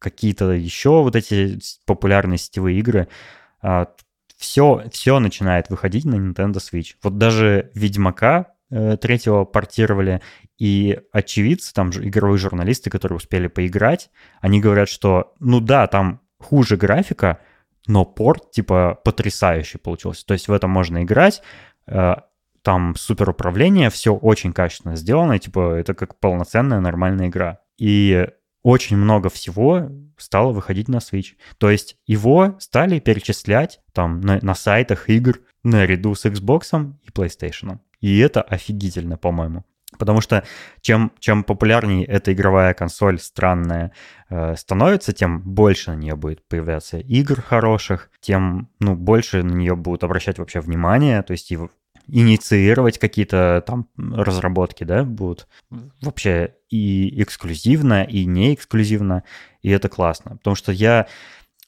[0.00, 3.06] какие-то еще вот эти популярные сетевые игры.
[4.36, 6.94] Все, а, все начинает выходить на Nintendo Switch.
[7.02, 10.22] Вот даже Ведьмака э, третьего портировали,
[10.58, 14.10] и очевидцы, там же игровые журналисты, которые успели поиграть,
[14.40, 17.38] они говорят, что ну да, там хуже графика,
[17.86, 20.24] но порт типа потрясающий получился.
[20.24, 21.42] То есть в этом можно играть,
[21.86, 22.14] э,
[22.62, 27.60] там супер управление, все очень качественно сделано, типа это как полноценная нормальная игра.
[27.78, 28.28] И
[28.62, 31.34] очень много всего стало выходить на Switch.
[31.58, 37.78] То есть его стали перечислять там на, на сайтах игр наряду с Xbox и PlayStation.
[38.00, 39.64] И это офигительно, по-моему.
[39.98, 40.44] Потому что
[40.80, 43.92] чем, чем популярнее эта игровая консоль странная
[44.28, 49.74] э, становится, тем больше на нее будет появляться игр хороших, тем ну, больше на нее
[49.74, 51.58] будут обращать вообще внимание, то есть и
[52.10, 55.46] инициировать какие-то там разработки, да, будут
[56.02, 59.24] вообще и эксклюзивно, и не эксклюзивно,
[59.62, 60.36] и это классно.
[60.36, 61.06] Потому что я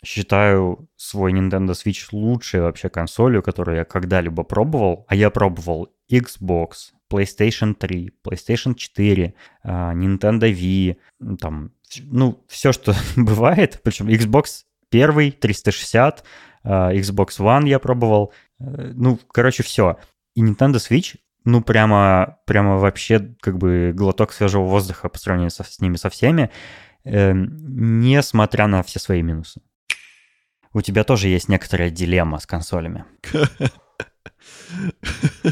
[0.04, 6.92] считаю свой Nintendo Switch лучшей вообще консолью, которую я когда-либо пробовал, а я пробовал Xbox,
[7.10, 10.96] PlayStation 3, PlayStation 4, а, Nintendo Wii,
[11.38, 11.72] там,
[12.04, 16.24] ну, все, что бывает, причем Xbox 1, 360,
[16.64, 19.96] Xbox One я пробовал, э, ну, короче, все.
[20.34, 25.64] И Nintendo Switch, ну, прямо, прямо вообще как бы глоток свежего воздуха по сравнению со,
[25.64, 26.50] с ними со всеми,
[27.04, 29.60] э, несмотря на все свои минусы.
[30.72, 33.04] У тебя тоже есть некоторая дилемма с консолями.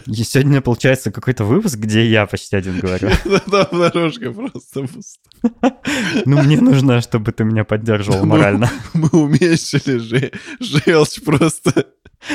[0.06, 3.10] И сегодня получается какой-то выпуск, где я почти один говорю.
[3.50, 5.76] Там дорожка просто пуста.
[6.24, 8.70] Ну, мне нужно, чтобы ты меня поддерживал морально.
[8.94, 11.86] Мы уменьшили желчь просто.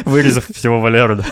[0.05, 1.25] Вырезав всего Валеру, да.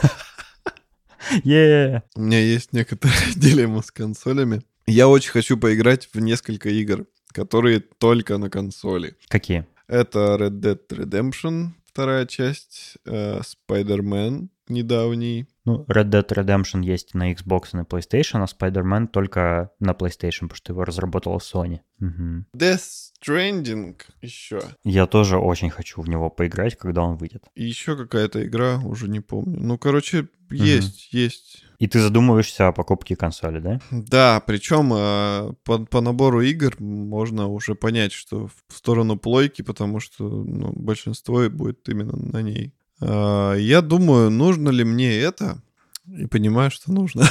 [1.44, 2.02] Yeah.
[2.16, 4.62] У меня есть некоторые дилеммы с консолями.
[4.86, 9.16] Я очень хочу поиграть в несколько игр, которые только на консоли.
[9.28, 9.66] Какие?
[9.88, 15.48] Это Red Dead Redemption, вторая часть, э, Spider-Man недавний.
[15.66, 20.42] Ну, Red Dead Redemption есть на Xbox и на PlayStation, а Spider-Man только на PlayStation,
[20.42, 21.80] потому что его разработала Sony.
[22.02, 22.46] Угу.
[22.58, 24.62] Death Stranding еще.
[24.84, 27.46] Я тоже очень хочу в него поиграть, когда он выйдет.
[27.56, 29.58] И еще какая-то игра, уже не помню.
[29.62, 31.18] Ну, короче, есть, угу.
[31.18, 31.66] есть.
[31.80, 33.82] И ты задумываешься о покупке консоли, да?
[33.92, 40.00] Да, причем э, по, по набору игр можно уже понять, что в сторону плойки, потому
[40.00, 42.74] что ну, большинство будет именно на ней.
[43.02, 45.62] Э, я думаю, нужно ли мне это,
[46.08, 47.28] и понимаю, что нужно.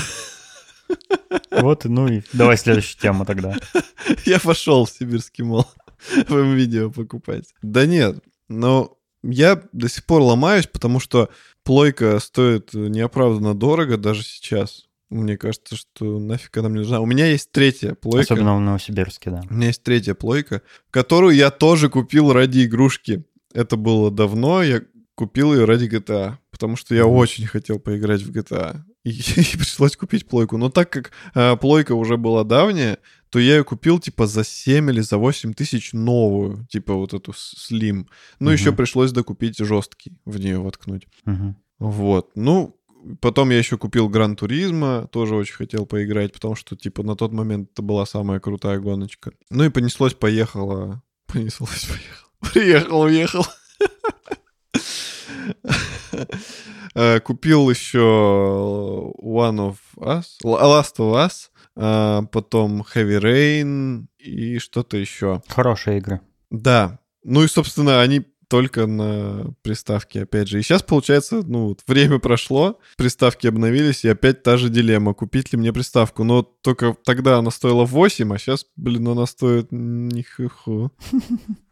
[1.51, 3.57] Вот, ну и давай следующую тему тогда.
[4.27, 5.66] Я пошел в сибирский мол
[6.29, 7.55] в видео покупать.
[7.62, 11.31] Да нет, но я до сих пор ломаюсь, потому что
[11.62, 14.87] плойка стоит неоправданно дорого даже сейчас.
[15.11, 17.01] Мне кажется, что нафиг она мне нужна.
[17.01, 18.35] У меня есть третья плойка.
[18.35, 19.42] Особенно в Новосибирске, да.
[19.48, 23.25] У меня есть третья плойка, которую я тоже купил ради игрушки.
[23.53, 24.83] Это было давно, я
[25.14, 28.81] купил ее ради GTA, потому что я очень хотел поиграть в GTA.
[29.05, 30.57] И, и пришлось купить плойку.
[30.57, 32.98] Но так как э, плойка уже была давняя,
[33.31, 37.33] то я ее купил типа за 7 или за 8 тысяч новую, типа вот эту
[37.33, 38.07] Slim.
[38.38, 38.53] Ну, угу.
[38.53, 41.07] еще пришлось докупить жесткий в нее воткнуть.
[41.27, 41.57] Угу.
[41.79, 42.31] Вот.
[42.35, 42.79] Ну,
[43.20, 47.33] Потом я еще купил Гран Туризма, тоже очень хотел поиграть, потому что, типа, на тот
[47.33, 49.33] момент это была самая крутая гоночка.
[49.51, 51.03] Ну и понеслось, поехало.
[51.27, 52.53] Понеслось, поехало.
[52.53, 53.46] Приехал, уехал.
[56.94, 58.00] Э, купил еще
[59.18, 65.42] One of Us, Last of Us, э, потом Heavy Rain и что-то еще.
[65.48, 66.20] Хорошие игры.
[66.50, 66.98] Да.
[67.24, 70.59] Ну и, собственно, они только на приставке, опять же.
[70.59, 75.59] И сейчас, получается, ну, время прошло, приставки обновились, и опять та же дилемма, купить ли
[75.59, 76.24] мне приставку.
[76.24, 80.90] Но только тогда она стоила 8, а сейчас, блин, она стоит нихуя.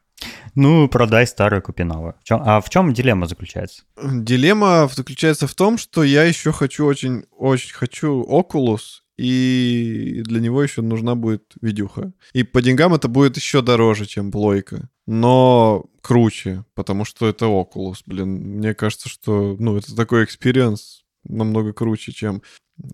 [0.55, 2.15] Ну, продай старую, купи новую.
[2.21, 3.83] В чем, а в чем дилемма заключается?
[4.03, 10.63] Дилемма заключается в том, что я еще хочу очень, очень хочу Oculus, и для него
[10.63, 12.13] еще нужна будет видюха.
[12.33, 14.89] И по деньгам это будет еще дороже, чем плойка.
[15.07, 18.57] Но круче, потому что это Oculus, блин.
[18.59, 22.43] Мне кажется, что, ну, это такой experience намного круче, чем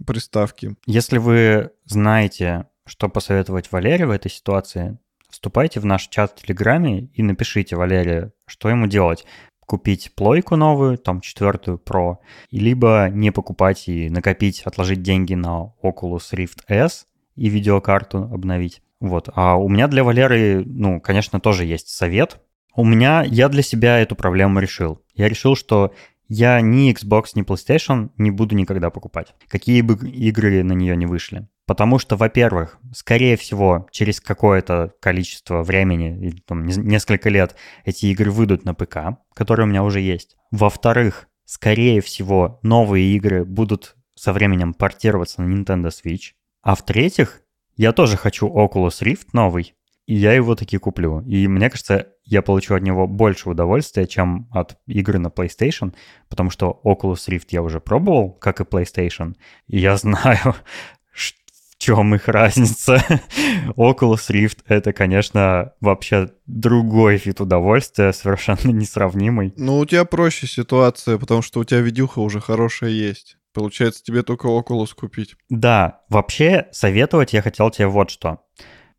[0.05, 0.77] приставки.
[0.87, 4.99] Если вы знаете, что посоветовать Валере в этой ситуации,
[5.31, 9.25] вступайте в наш чат в Телеграме и напишите Валерию, что ему делать.
[9.67, 12.19] Купить плойку новую, там четвертую Pro,
[12.53, 18.81] либо не покупать и накопить, отложить деньги на Oculus Rift S и видеокарту обновить.
[19.01, 19.29] Вот.
[19.35, 22.41] А у меня для Валеры, ну, конечно, тоже есть совет.
[22.75, 25.03] У меня, я для себя эту проблему решил.
[25.15, 25.93] Я решил, что
[26.29, 29.35] я ни Xbox, ни PlayStation не буду никогда покупать.
[29.49, 31.49] Какие бы игры на нее не вышли.
[31.67, 38.65] Потому что, во-первых, скорее всего, через какое-то количество времени, там, несколько лет, эти игры выйдут
[38.65, 40.37] на ПК, которые у меня уже есть.
[40.53, 46.33] Во-вторых, скорее всего, новые игры будут со временем портироваться на Nintendo Switch.
[46.63, 47.43] А в-третьих,
[47.77, 49.75] я тоже хочу Oculus Rift новый,
[50.07, 51.21] и я его таки куплю.
[51.23, 55.95] И мне кажется, я получу от него больше удовольствия, чем от игры на PlayStation,
[56.29, 59.35] потому что Oculus Rift я уже пробовал, как и PlayStation,
[59.67, 60.55] и я знаю,
[61.79, 62.97] чем их разница.
[63.77, 69.53] Oculus Rift— это, конечно, вообще другой вид удовольствия, совершенно несравнимый.
[69.57, 73.37] Ну, у тебя проще ситуация, потому что у тебя видюха уже хорошая есть.
[73.53, 75.37] Получается, тебе только Oculus купить.
[75.49, 78.41] Да, вообще советовать я хотел тебе вот что.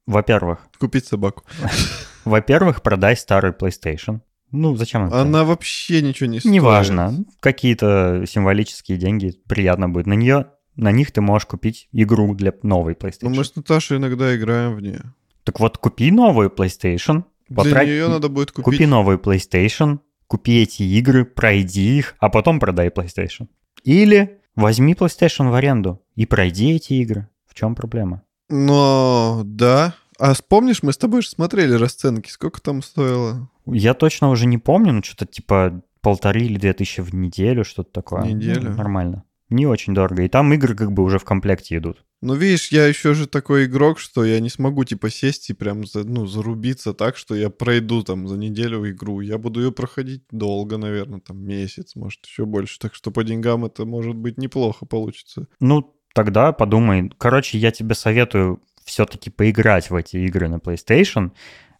[0.08, 0.68] Во-первых...
[0.80, 1.44] Купить собаку.
[2.26, 4.22] Во-первых, продай старый PlayStation.
[4.52, 5.22] Ну, зачем она?
[5.22, 6.52] Она вообще ничего не стоит.
[6.52, 7.26] Неважно.
[7.42, 10.08] Какие-то символические деньги приятно будет.
[10.08, 13.20] На нее, на них ты можешь купить игру для новой PlayStation.
[13.24, 15.13] Ну, мы с Наташей иногда играем в нее.
[15.44, 17.24] Так вот, купи новую PlayStation.
[17.50, 17.88] Для потрать...
[17.88, 18.66] нее надо будет купить...
[18.66, 23.48] Купи новую PlayStation, купи эти игры, пройди их, а потом продай PlayStation.
[23.84, 27.28] Или возьми PlayStation в аренду и пройди эти игры.
[27.46, 28.24] В чем проблема?
[28.50, 29.96] Но, да.
[30.20, 33.50] А вспомнишь, мы с тобой же смотрели расценки, сколько там стоило?
[33.66, 37.92] Я точно уже не помню, но что-то типа полторы или две тысячи в неделю, что-то
[37.92, 38.24] такое.
[38.24, 38.72] Неделю?
[38.72, 39.24] Ну, нормально.
[39.50, 40.24] Не очень дорого.
[40.24, 42.04] И там игры как бы уже в комплекте идут.
[42.22, 45.86] Ну, видишь, я еще же такой игрок, что я не смогу, типа, сесть и прям,
[45.86, 49.22] за, ну, зарубиться так, что я пройду там за неделю игру.
[49.22, 52.80] Я буду ее проходить долго, наверное, там месяц, может, еще больше.
[52.80, 55.48] Так что по деньгам это, может быть, неплохо получится.
[55.60, 57.12] Ну, тогда подумай.
[57.18, 61.32] Короче, я тебе советую все-таки поиграть в эти игры на PlayStation.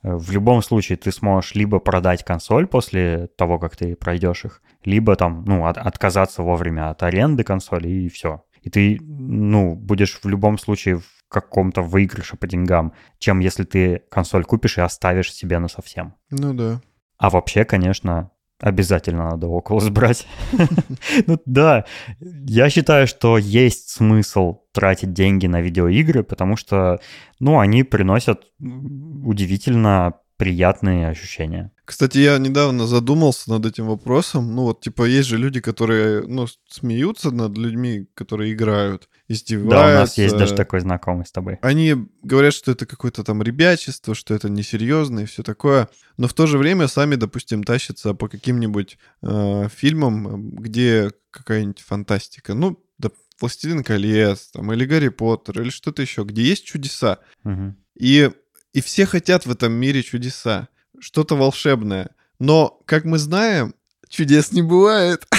[0.04, 5.16] В любом случае ты сможешь либо продать консоль после того, как ты пройдешь их, либо
[5.16, 8.44] там, ну, от, отказаться вовремя от аренды консоли и все.
[8.62, 14.04] И ты, ну, будешь в любом случае в каком-то выигрыше по деньгам, чем если ты
[14.10, 16.16] консоль купишь и оставишь себе на совсем.
[16.30, 16.82] Ну да.
[17.18, 20.28] А вообще, конечно, Обязательно надо Oculus брать.
[21.28, 21.86] ну да,
[22.20, 27.00] я считаю, что есть смысл тратить деньги на видеоигры, потому что,
[27.40, 31.72] ну, они приносят удивительно приятные ощущения.
[31.86, 34.56] Кстати, я недавно задумался над этим вопросом.
[34.56, 39.70] Ну вот, типа, есть же люди, которые, ну, смеются над людьми, которые играют, издеваются.
[39.70, 41.58] Да, у нас есть даже такой знакомый с тобой.
[41.62, 45.90] Они говорят, что это какое-то там ребячество, что это несерьезно и все такое.
[46.18, 52.54] Но в то же время сами, допустим, тащатся по каким-нибудь э, фильмам, где какая-нибудь фантастика.
[52.54, 53.10] Ну, да,
[53.40, 57.20] «Властелин колец», там, или «Гарри Поттер», или что-то еще, где есть чудеса.
[57.44, 57.76] Угу.
[57.96, 58.32] И
[58.74, 60.68] и все хотят в этом мире чудеса,
[61.00, 62.12] что-то волшебное.
[62.38, 63.74] Но, как мы знаем,
[64.08, 65.26] чудес не бывает.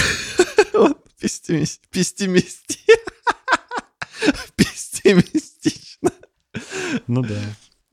[4.55, 6.11] Пессимистично.
[7.07, 7.39] Ну да.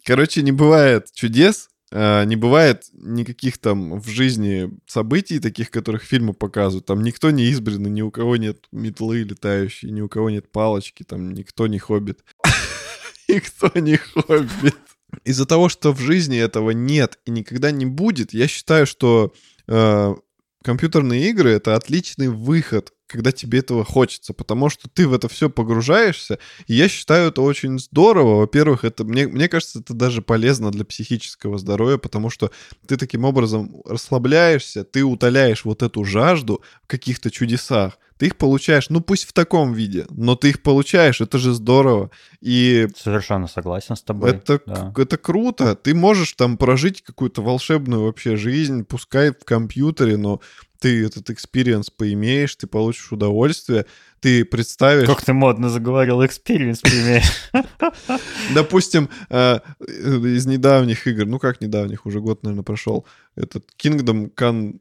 [0.04, 6.34] Короче, не бывает чудес, а, не бывает никаких там в жизни событий, таких, которых фильмы
[6.34, 6.86] показывают.
[6.86, 11.04] Там никто не избранный, ни у кого нет метлы летающей, ни у кого нет палочки,
[11.04, 12.24] там никто не хоббит.
[13.28, 14.76] Никто не хоббит.
[15.24, 19.32] Из-за того, что в жизни этого нет и никогда не будет, я считаю, что
[19.66, 20.14] э,
[20.62, 25.48] компьютерные игры это отличный выход когда тебе этого хочется, потому что ты в это все
[25.48, 28.40] погружаешься, и я считаю это очень здорово.
[28.40, 32.50] Во-первых, это мне, мне кажется, это даже полезно для психического здоровья, потому что
[32.86, 37.98] ты таким образом расслабляешься, ты утоляешь вот эту жажду в каких-то чудесах.
[38.18, 42.10] Ты их получаешь, ну пусть в таком виде, но ты их получаешь, это же здорово.
[42.40, 44.30] И Совершенно согласен с тобой.
[44.30, 44.92] это, да.
[44.96, 45.74] это круто.
[45.74, 50.40] Ты можешь там прожить какую-то волшебную вообще жизнь, пускай в компьютере, но
[50.78, 53.86] ты этот experience поимеешь, ты получишь удовольствие,
[54.20, 55.06] ты представишь...
[55.06, 57.50] Как ты модно заговорил, experience поимеешь.
[58.54, 63.06] Допустим, э, из недавних игр, ну как недавних, уже год, наверное, прошел,
[63.36, 64.80] этот Kingdom Come,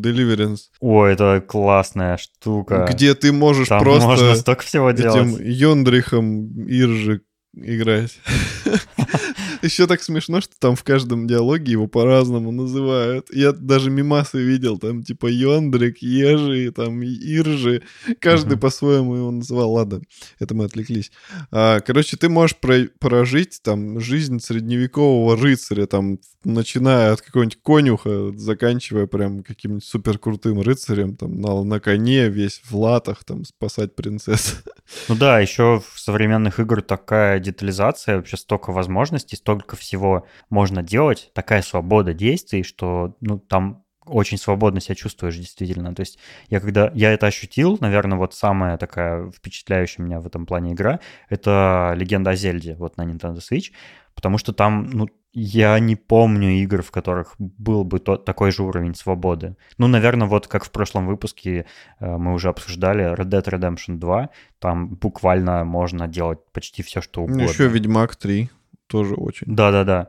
[0.00, 2.86] Deliverance, О, это классная штука.
[2.90, 5.40] где ты можешь Там просто можно столько всего этим делать.
[5.40, 7.22] Йондрихом Иржи
[7.54, 8.18] играть.
[9.66, 13.26] Еще так смешно, что там в каждом диалоге его по-разному называют.
[13.34, 17.82] Я даже мимасы видел, там типа Йондрик, Ежи, там Иржи.
[18.20, 19.72] Каждый по-своему его называл.
[19.72, 20.02] Ладно,
[20.38, 21.10] это мы отвлеклись.
[21.50, 28.30] А, короче, ты можешь про- прожить там жизнь средневекового рыцаря, там, начиная от какого-нибудь конюха,
[28.36, 33.96] заканчивая прям каким-нибудь супер крутым рыцарем, там, на, на коне, весь в латах, там, спасать
[33.96, 34.62] принцесс.
[35.08, 41.30] Ну да, еще в современных игр такая детализация, вообще столько возможностей, столько всего можно делать,
[41.34, 45.94] такая свобода действий, что ну, там очень свободно себя чувствуешь действительно.
[45.94, 50.46] То есть я когда я это ощутил, наверное, вот самая такая впечатляющая меня в этом
[50.46, 53.72] плане игра, это «Легенда о Зельде» вот на Nintendo Switch,
[54.14, 58.62] потому что там, ну, я не помню игр, в которых был бы тот, такой же
[58.62, 59.56] уровень свободы.
[59.76, 61.66] Ну, наверное, вот как в прошлом выпуске
[62.00, 67.22] э, мы уже обсуждали Red Dead Redemption 2, там буквально можно делать почти все, что
[67.22, 67.42] угодно.
[67.42, 68.48] Еще Ведьмак 3
[68.96, 69.46] тоже очень.
[69.46, 70.08] Да-да-да.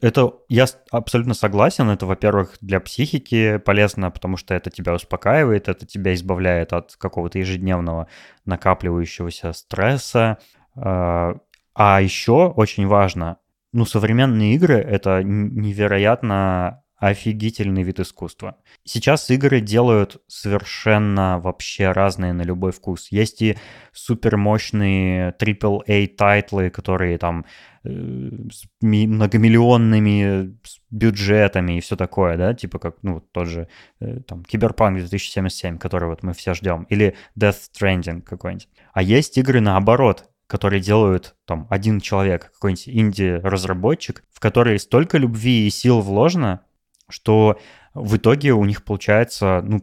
[0.00, 1.88] Это я абсолютно согласен.
[1.88, 7.38] Это, во-первых, для психики полезно, потому что это тебя успокаивает, это тебя избавляет от какого-то
[7.38, 8.08] ежедневного
[8.44, 10.38] накапливающегося стресса.
[10.74, 11.36] А
[11.78, 13.36] а еще очень важно,
[13.72, 18.56] ну, современные игры— это невероятно офигительный вид искусства.
[18.84, 23.08] Сейчас игры делают совершенно вообще разные на любой вкус.
[23.10, 23.56] Есть и
[23.92, 27.44] супермощные AAA title ы, которые там
[27.84, 33.68] э, с ми- многомиллионными с бюджетами и все такое, да, типа как, ну, тот же
[34.00, 38.68] э, там Киберпанк 2077, который вот мы все ждем, или Death Stranding какой-нибудь.
[38.94, 45.66] А есть игры наоборот, которые делают там один человек, какой-нибудь инди-разработчик, в которые столько любви
[45.66, 46.62] и сил вложено,
[47.08, 47.58] что
[47.94, 49.80] в итоге у них получается, ну,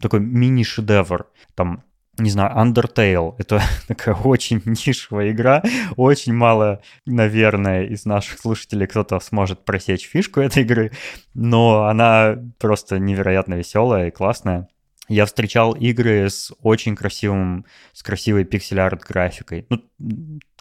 [0.00, 1.26] такой мини-шедевр.
[1.54, 1.84] Там,
[2.18, 3.34] не знаю, Undertale.
[3.38, 5.62] Это такая очень нишевая игра.
[5.96, 10.92] Очень мало, наверное, из наших слушателей кто-то сможет просечь фишку этой игры.
[11.34, 14.68] Но она просто невероятно веселая и классная.
[15.08, 19.66] Я встречал игры с очень красивым, с красивой пиксель-арт графикой.
[19.68, 19.82] Ну,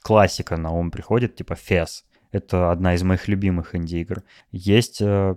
[0.02, 2.04] классика на ум приходит, типа FES.
[2.34, 4.24] Это одна из моих любимых инди-игр.
[4.52, 5.02] Есть...
[5.02, 5.36] э,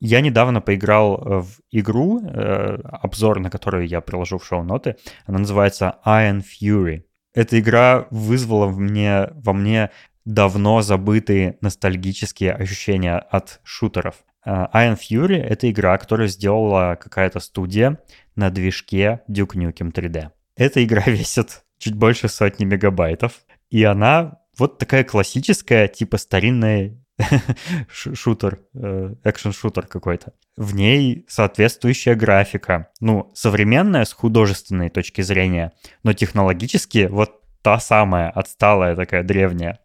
[0.00, 4.96] Я недавно поиграл э, в игру, э, обзор на которую я приложу в шоу-ноты.
[5.24, 7.04] Она называется Iron Fury.
[7.34, 9.90] Эта игра вызвала в мне, во мне
[10.24, 14.16] давно забытые ностальгические ощущения от шутеров.
[14.44, 17.98] Э, Iron Fury— это игра, которую сделала какая-то студия
[18.34, 20.30] на движке Duke Nukem 3D.
[20.56, 26.98] Эта игра весит чуть больше сотни мегабайтов, и она вот такая классическая, типа старинная
[27.90, 30.32] шутер, э, экшен-шутер какой-то.
[30.56, 32.88] В ней соответствующая графика.
[33.00, 39.80] Ну, современная с художественной точки зрения, но технологически вот та самая, отсталая такая древняя.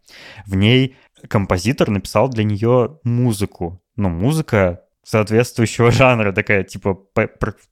[0.46, 0.96] В ней
[1.28, 3.82] композитор написал для нее музыку.
[3.96, 6.98] Ну, музыка соответствующего жанра, такая типа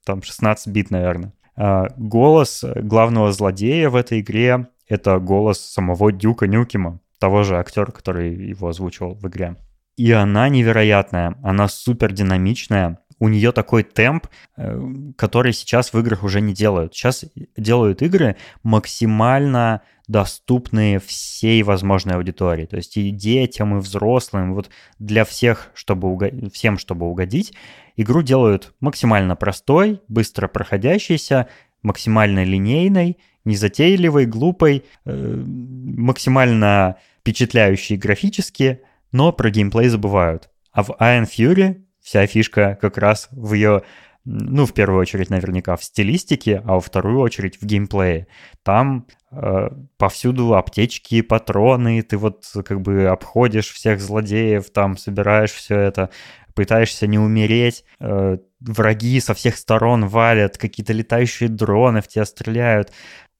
[0.05, 1.33] там 16-бит, наверное.
[1.55, 7.91] А, Голос главного злодея в этой игре— это голос самого Дюка Нюкема, того же актера,
[7.91, 9.55] который его озвучивал в игре.
[9.95, 12.97] И она невероятная, она супер динамичная.
[13.19, 14.25] У нее такой темп,
[14.57, 14.81] э,
[15.15, 16.95] который сейчас в играх уже не делают.
[16.95, 22.65] Сейчас делают игры максимально доступные всей возможной аудитории.
[22.65, 27.53] То есть и детям, и взрослым, вот для всех, чтобы уго- всем, чтобы угодить,
[27.97, 31.47] игру делают максимально простой, быстро проходящейся,
[31.83, 40.49] максимально линейной, незатейливой, глупой, э, максимально впечатляющей графически, но про геймплей забывают.
[40.71, 43.83] А в Iron Fury вся фишка как раз в ее,
[44.25, 48.27] ну, в первую очередь, наверняка, в стилистике, а во вторую очередь в геймплее.
[48.63, 55.77] Там э, повсюду аптечки, патроны, ты вот как бы обходишь всех злодеев, там собираешь все
[55.77, 56.09] это,
[56.55, 62.91] пытаешься не умереть, э, враги со всех сторон валят, какие-то летающие дроны в тебя стреляют.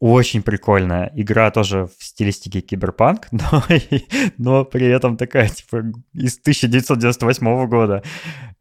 [0.02, 1.12] Очень прикольная.
[1.14, 3.64] Игра тоже в стилистике киберпанк, но,
[4.40, 5.84] но при этом такая, типа,
[6.14, 8.02] из 1998 года.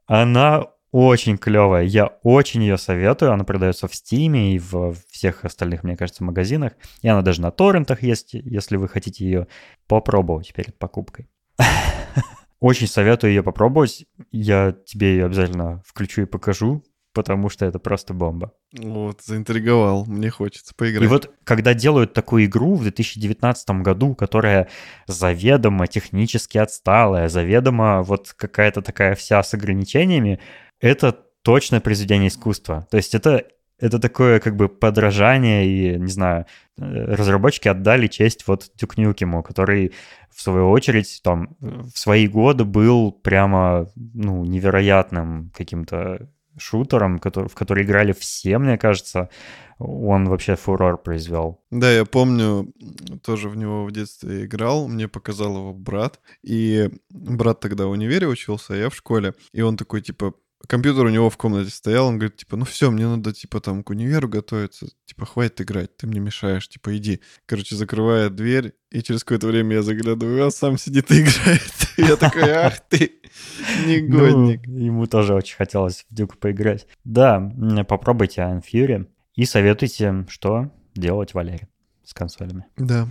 [0.05, 1.85] Она очень клевая.
[1.85, 3.33] Я очень ее советую.
[3.33, 6.75] Она продается в Steam и в всех остальных, мне кажется, магазинах.
[7.01, 9.47] И она даже на торрентах есть, если вы хотите ее
[9.89, 11.31] попробовать перед покупкой.
[12.61, 14.05] Очень советую ее попробовать.
[14.31, 18.53] Я тебе ее обязательно включу и покажу, потому что это просто бомба.
[18.73, 21.05] Вот, заинтриговал, мне хочется поиграть.
[21.05, 24.69] И вот когда делают такую игру в 2019 году, которая
[25.07, 30.41] заведомо технически отсталая, заведомо вот какая-то такая вся с ограничениями,
[30.81, 32.87] это точно произведение искусства.
[32.91, 33.45] То есть это
[33.81, 36.45] это такое как бы подражание, и, не знаю,
[36.79, 39.93] э, разработчики отдали честь вот Дюк Нюкему, который,
[40.31, 46.29] в свою очередь, там, в свои годы был прямо, ну, невероятным каким-то
[46.59, 49.29] шутером, который, в который играли все, мне кажется.
[49.79, 51.63] Он вообще фурор произвел.
[51.71, 52.73] Да, я помню,
[53.23, 58.27] тоже в него в детстве играл, мне показал его брат, и брат тогда в универе
[58.27, 60.35] учился, а я в школе, и он такой, типа,
[60.71, 63.83] компьютер у него в комнате стоял, он говорит, типа, ну все, мне надо, типа, там,
[63.83, 67.21] к универу готовиться, типа, хватит играть, ты мне мешаешь, типа, иди.
[67.45, 71.61] Короче, закрывает дверь, и через какое-то время я заглядываю, а сам сидит и играет.
[71.97, 73.21] Я такой, ах ты,
[73.85, 74.63] негодник.
[74.67, 76.87] Ну, ему тоже очень хотелось в Дюк поиграть.
[77.05, 77.53] Да,
[77.87, 81.69] попробуйте Iron Fury и советуйте, что делать Валере
[82.05, 82.65] с консолями.
[82.77, 83.09] Да.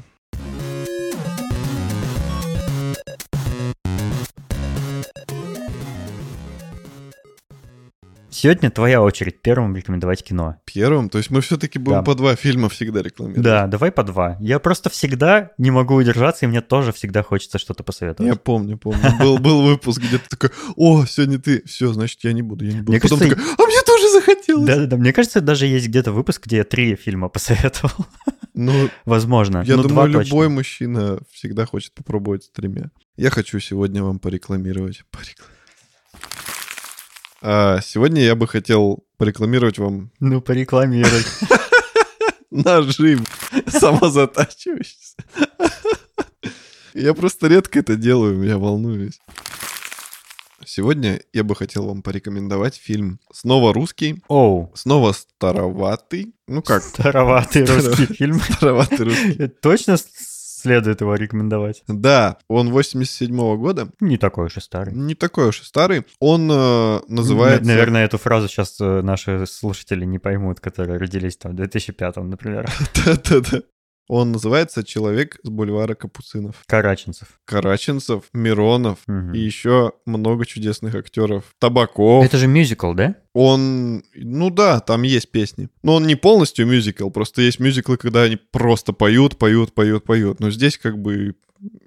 [8.32, 10.58] Сегодня твоя очередь первым рекомендовать кино.
[10.66, 11.10] Первым?
[11.10, 12.04] То есть мы все-таки будем да.
[12.04, 13.44] по два фильма всегда рекламировать?
[13.44, 14.38] Да, давай по два.
[14.40, 18.32] Я просто всегда не могу удержаться, и мне тоже всегда хочется что-то посоветовать.
[18.32, 19.00] Я помню, помню.
[19.20, 22.74] Был, был выпуск, где ты такой, о, сегодня ты, все, значит, я не буду, я
[22.74, 22.92] не буду.
[22.92, 24.68] Мне Потом кажется, такой, а мне тоже захотелось.
[24.68, 28.06] Да-да-да, мне кажется, даже есть где-то выпуск, где я три фильма посоветовал.
[28.54, 29.64] Ну, возможно.
[29.66, 30.50] Я ну, думаю, любой точно.
[30.50, 32.92] мужчина всегда хочет попробовать с тремя.
[33.16, 35.04] Я хочу сегодня вам порекламировать.
[35.12, 35.59] порекламировать.
[37.42, 40.12] А сегодня я бы хотел порекламировать вам...
[40.20, 41.28] Ну, порекламировать.
[42.52, 43.26] Нажим
[43.68, 45.16] самозатачивающийся.
[46.94, 49.22] Я просто редко это делаю, я волнуюсь.
[50.66, 54.72] Сегодня я бы хотел вам порекомендовать фильм снова русский, Оу.
[54.76, 56.34] снова староватый.
[56.48, 56.84] Ну как?
[56.84, 58.40] Староватый русский фильм.
[58.40, 59.48] Староватый русский.
[59.62, 59.98] Точно
[60.60, 61.84] следует его рекомендовать.
[61.88, 63.90] Да, он 87-го года.
[64.00, 64.94] Не такой уж и старый.
[64.94, 66.06] Не такой уж и старый.
[66.20, 67.68] Он э, называется...
[67.68, 72.70] Наверное, эту фразу сейчас э, наши слушатели не поймут, которые родились там в 2005 например.
[73.06, 73.62] Да-да-да.
[74.10, 76.64] Он называется «Человек с бульвара Капуцинов».
[76.66, 77.40] Караченцев.
[77.46, 79.34] Караченцев, Миронов угу.
[79.34, 81.44] и еще много чудесных актеров.
[81.60, 82.26] Табаков.
[82.26, 83.16] Это же мюзикл, да?
[83.34, 85.70] Он, ну да, там есть песни.
[85.84, 90.40] Но он не полностью мюзикл, просто есть мюзиклы, когда они просто поют, поют, поют, поют.
[90.40, 91.36] Но здесь как бы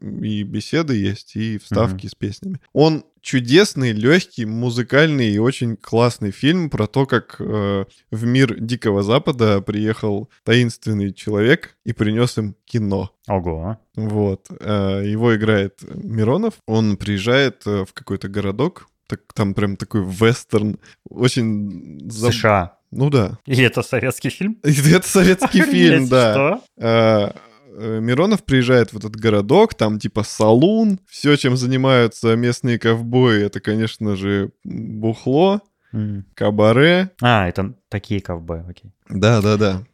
[0.01, 2.11] и беседы есть, и вставки mm-hmm.
[2.11, 2.61] с песнями.
[2.73, 9.03] Он чудесный, легкий, музыкальный и очень классный фильм про то, как э, в мир Дикого
[9.03, 13.13] Запада приехал таинственный человек и принес им кино.
[13.29, 13.79] Ого.
[13.95, 14.49] Вот.
[14.61, 16.55] Э, его играет Миронов.
[16.67, 22.11] Он приезжает э, в какой-то городок, так, там прям такой вестерн, очень...
[22.11, 22.77] США.
[22.91, 23.39] Ну да.
[23.47, 24.59] И это советский фильм?
[24.63, 26.61] Это советский фильм, да.
[26.79, 27.35] Что?
[27.75, 33.61] Э, Миронов приезжает в этот городок, там типа салун, все, чем занимаются местные ковбои, это,
[33.61, 35.61] конечно же, бухло,
[35.93, 36.25] mm.
[36.35, 37.11] кабаре.
[37.21, 38.93] А, это такие ковбои, окей.
[39.09, 39.85] Да-да-да.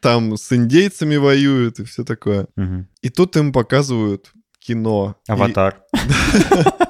[0.00, 2.46] Там с индейцами воюют и все такое.
[3.02, 5.16] И тут им показывают кино.
[5.26, 5.82] Аватар.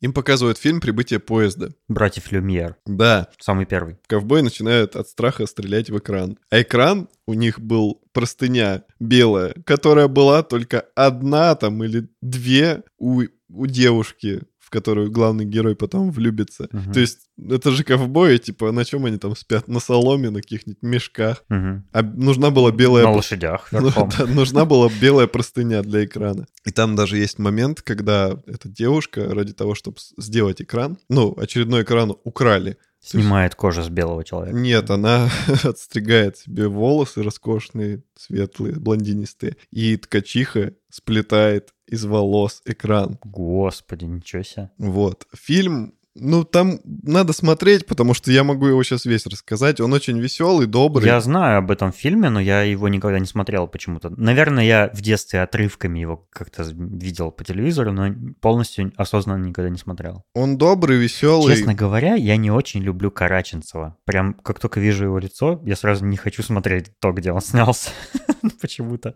[0.00, 1.70] Им показывают фильм «Прибытие поезда».
[1.88, 2.76] Братьев Люмьер.
[2.86, 3.28] Да.
[3.38, 3.98] Самый первый.
[4.06, 6.38] Ковбой начинают от страха стрелять в экран.
[6.50, 13.22] А экран у них был простыня белая, которая была только одна там или две у,
[13.48, 16.68] у девушки в которую главный герой потом влюбится.
[16.72, 16.92] Угу.
[16.92, 19.66] То есть это же ковбои, типа, на чем они там спят?
[19.66, 21.44] На соломе, на каких-нибудь мешках.
[21.50, 21.82] Угу.
[21.92, 23.04] А нужна была белая...
[23.04, 23.68] На лошадях.
[23.80, 26.46] Ну, да, нужна была белая простыня для экрана.
[26.64, 31.82] И там даже есть момент, когда эта девушка ради того, чтобы сделать экран, ну, очередной
[31.82, 32.76] экран украли.
[33.02, 34.56] Снимает кожу с белого человека.
[34.56, 35.30] Нет, она
[35.64, 39.56] отстригает себе волосы роскошные, светлые, блондинистые.
[39.70, 43.18] И ткачиха сплетает из волос экран.
[43.24, 44.70] Господи, ничего себе.
[44.76, 45.26] Вот.
[45.34, 49.80] Фильм Ну, там надо смотреть, потому что я могу его сейчас весь рассказать.
[49.80, 51.06] Он очень веселый, добрый.
[51.06, 54.10] Я знаю об этом фильме, но я его никогда не смотрел почему-то.
[54.10, 59.78] Наверное, я в детстве отрывками его как-то видел по телевизору, но полностью осознанно никогда не
[59.78, 60.24] смотрел.
[60.34, 61.54] Он добрый, веселый.
[61.54, 63.96] Честно говоря, я не очень люблю Караченцева.
[64.04, 67.90] Прям как только вижу его лицо, я сразу не хочу смотреть то, где он снялся.
[68.60, 69.14] Почему-то.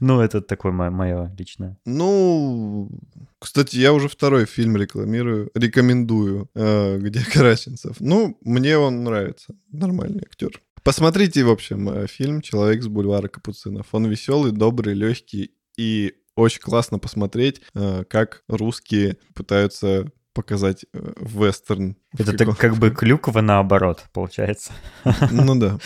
[0.00, 1.78] Ну, это такое мое личное.
[1.86, 2.90] Ну,
[3.38, 7.96] кстати, я уже второй фильм рекламирую, рекомендую, э, где Караченцев.
[8.00, 9.54] Ну, мне он нравится.
[9.70, 10.60] Нормальный актер.
[10.82, 13.88] Посмотрите, в общем, э, фильм «Человек с бульвара Капуцинов».
[13.92, 21.96] Он веселый, добрый, легкий и очень классно посмотреть, э, как русские пытаются показать вестерн.
[22.18, 24.72] Это так, как бы клюква наоборот, получается.
[25.30, 25.78] Ну да.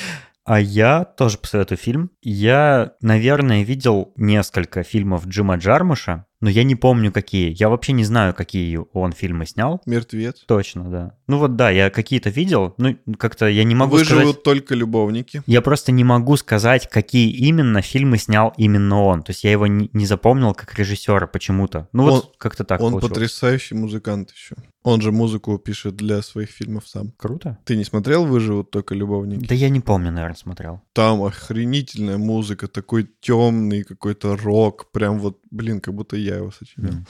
[0.45, 2.11] А я тоже посоветую фильм.
[2.23, 7.55] Я, наверное, видел несколько фильмов Джима Джармуша, но я не помню какие.
[7.59, 9.81] Я вообще не знаю, какие он фильмы снял.
[9.87, 10.43] Мертвец.
[10.47, 11.17] Точно, да.
[11.27, 14.43] Ну вот да, я какие-то видел, ну как-то я не могу Выживут сказать...
[14.43, 15.43] только любовники.
[15.47, 19.23] Я просто не могу сказать, какие именно фильмы снял именно он.
[19.23, 21.89] То есть я его не, не запомнил как режиссера почему-то.
[21.93, 23.13] Ну он, вот как-то так Он получилось.
[23.13, 24.57] потрясающий музыкант еще.
[24.83, 27.13] Он же музыку пишет для своих фильмов сам.
[27.19, 27.59] Круто.
[27.65, 29.47] Ты не смотрел «Выживут только любовники»?
[29.47, 30.81] Да я не помню, наверное, смотрел.
[30.95, 34.91] Там охренительная музыка, такой темный какой-то рок.
[34.91, 36.93] Прям вот, блин, как будто я его сочинял.
[36.93, 37.07] Mm.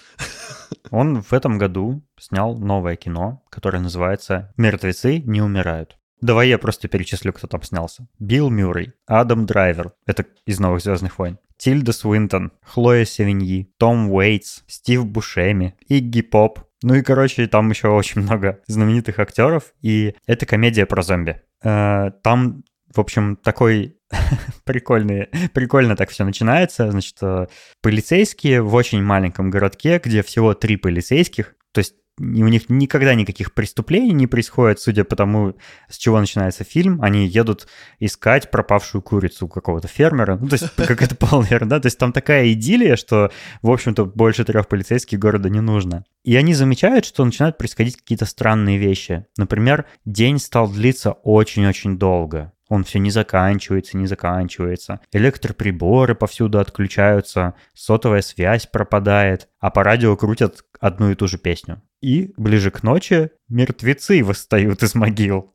[0.91, 5.97] Он в этом году снял новое кино, которое называется «Мертвецы не умирают».
[6.21, 8.07] Давай я просто перечислю, кто там снялся.
[8.19, 14.63] Билл Мюррей, Адам Драйвер, это из «Новых Звездных войн», Тильда Свинтон, Хлоя Севиньи, Том Уэйтс,
[14.67, 20.47] Стив Бушеми, Игги Поп, ну и, короче, там еще очень много знаменитых актеров, и это
[20.47, 21.43] комедия про зомби.
[21.63, 22.65] Э, там,
[22.95, 23.97] в общем, такой
[24.65, 26.91] прикольный, прикольно так все начинается.
[26.91, 27.47] Значит, э,
[27.83, 33.55] полицейские в очень маленьком городке, где всего три полицейских, то есть у них никогда никаких
[33.55, 35.55] преступлений не происходит, судя по тому,
[35.89, 37.01] с чего начинается фильм.
[37.01, 37.67] Они едут
[37.99, 40.37] искать пропавшую курицу какого-то фермера.
[40.37, 41.81] Ну, то есть как это полная да?
[41.81, 43.31] То есть там такая идиллия, что,
[43.63, 46.05] в общем-то, больше трех полицейских города не нужно.
[46.23, 49.25] И они замечают, что начинают происходить какие-то странные вещи.
[49.39, 52.53] Например, день стал длиться очень-очень долго.
[52.71, 55.01] Он все не заканчивается, не заканчивается.
[55.13, 61.83] Электроприборы повсюду отключаются, сотовая связь пропадает, а по радио крутят одну и ту же песню.
[62.01, 65.55] И ближе к ночи мертвецы восстают из могил.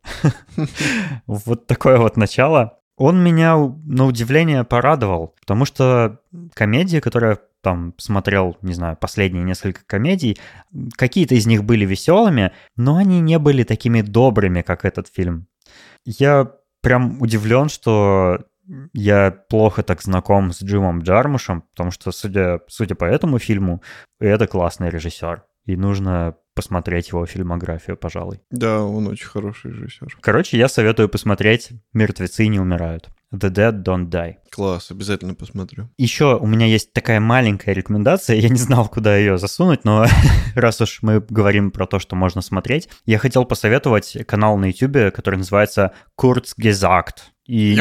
[1.26, 2.80] Вот такое вот начало.
[2.98, 6.20] Он меня на удивление порадовал, потому что
[6.54, 10.38] комедия, которая там смотрел, не знаю, последние несколько комедий,
[10.98, 15.48] какие-то из них были веселыми, но они не были такими добрыми, как этот фильм.
[16.06, 16.52] Я
[16.86, 18.46] прям удивлен, что
[18.94, 23.82] я плохо так знаком с Джимом Джармушем, потому что, судя, судя по этому фильму,
[24.20, 25.44] это классный режиссер.
[25.66, 28.42] И нужно посмотреть его фильмографию, пожалуй.
[28.52, 30.18] Да, он очень хороший режиссер.
[30.22, 33.10] Короче, я советую посмотреть «Мертвецы не умирают».
[33.38, 34.36] The Dead Don't Die.
[34.52, 35.90] Класс, обязательно посмотрю.
[35.98, 40.06] Еще у меня есть такая маленькая рекомендация, я не знал, куда ее засунуть, но
[40.56, 45.14] раз уж мы говорим про то, что можно смотреть, я хотел посоветовать канал на YouTube,
[45.14, 47.34] который называется Kurzgesagt.
[47.46, 47.78] И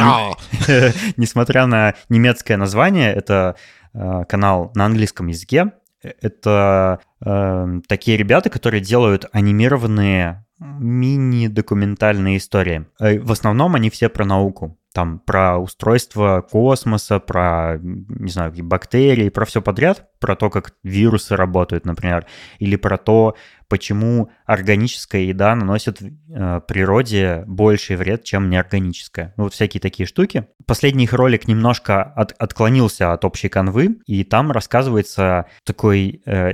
[1.16, 3.57] несмотря на немецкое название, это
[3.94, 12.86] э, канал на английском языке, это э, такие ребята, которые делают анимированные мини-документальные истории.
[12.98, 14.78] Э, в основном они все про науку.
[14.95, 21.34] Там про устройство космоса, про, не знаю, бактерии, про все подряд, про то, как вирусы
[21.34, 22.26] работают, например,
[22.61, 23.34] или про то,
[23.68, 29.34] почему органическая еда наносит э, природе больший вред, чем неорганическая.
[29.36, 30.47] Ну, вот всякие такие штуки.
[30.64, 36.53] Последний их ролик немножко от, отклонился от общей канвы, и там рассказывается такой э,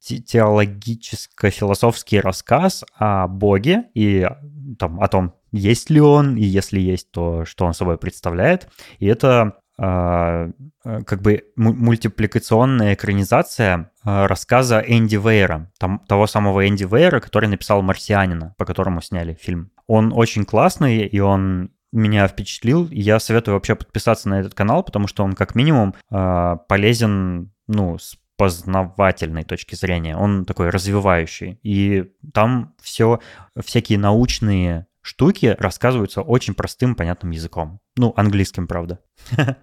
[0.00, 4.26] теологическо-философский рассказ о Боге и
[4.78, 8.68] там, о том, есть ли он, и если есть, то что он собой представляет.
[8.98, 16.84] И это э, как бы мультипликационная экранизация э, рассказа Энди Вейера, там, того самого Энди
[16.84, 19.70] Вейера, который написал «Марсианина», по которому сняли фильм.
[19.86, 25.08] Он очень классный, и он меня впечатлил, я советую вообще подписаться на этот канал, потому
[25.08, 31.58] что он как минимум полезен, ну, с познавательной точки зрения, он такой развивающий.
[31.62, 33.20] И там все,
[33.62, 37.80] всякие научные штуки рассказываются очень простым, понятным языком.
[37.96, 39.00] Ну, английским, правда.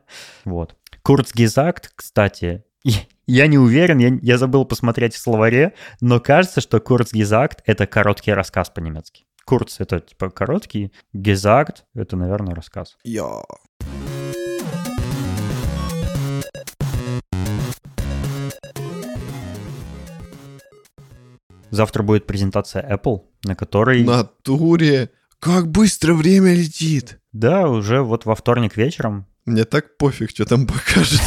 [0.46, 0.76] Вот.
[1.02, 2.64] Курцгизакт, кстати,
[3.28, 8.34] я не уверен, я, я забыл посмотреть в словаре, но кажется, что Курцгизакт— это короткий
[8.34, 9.26] рассказ по-немецки.
[9.46, 12.98] Курц— это типа короткий, Гизакт— это, наверное, рассказ.
[13.06, 13.44] Я.
[21.70, 24.04] Завтра будет презентация Apple, на которой...
[24.04, 25.12] Натуре!
[25.40, 27.20] Как быстро время летит!
[27.32, 29.28] Да, уже вот во вторник вечером.
[29.46, 31.22] Мне так пофиг, что там покажут.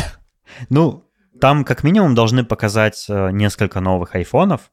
[0.69, 4.73] Ну, там как минимум должны показать э, несколько новых айфонов,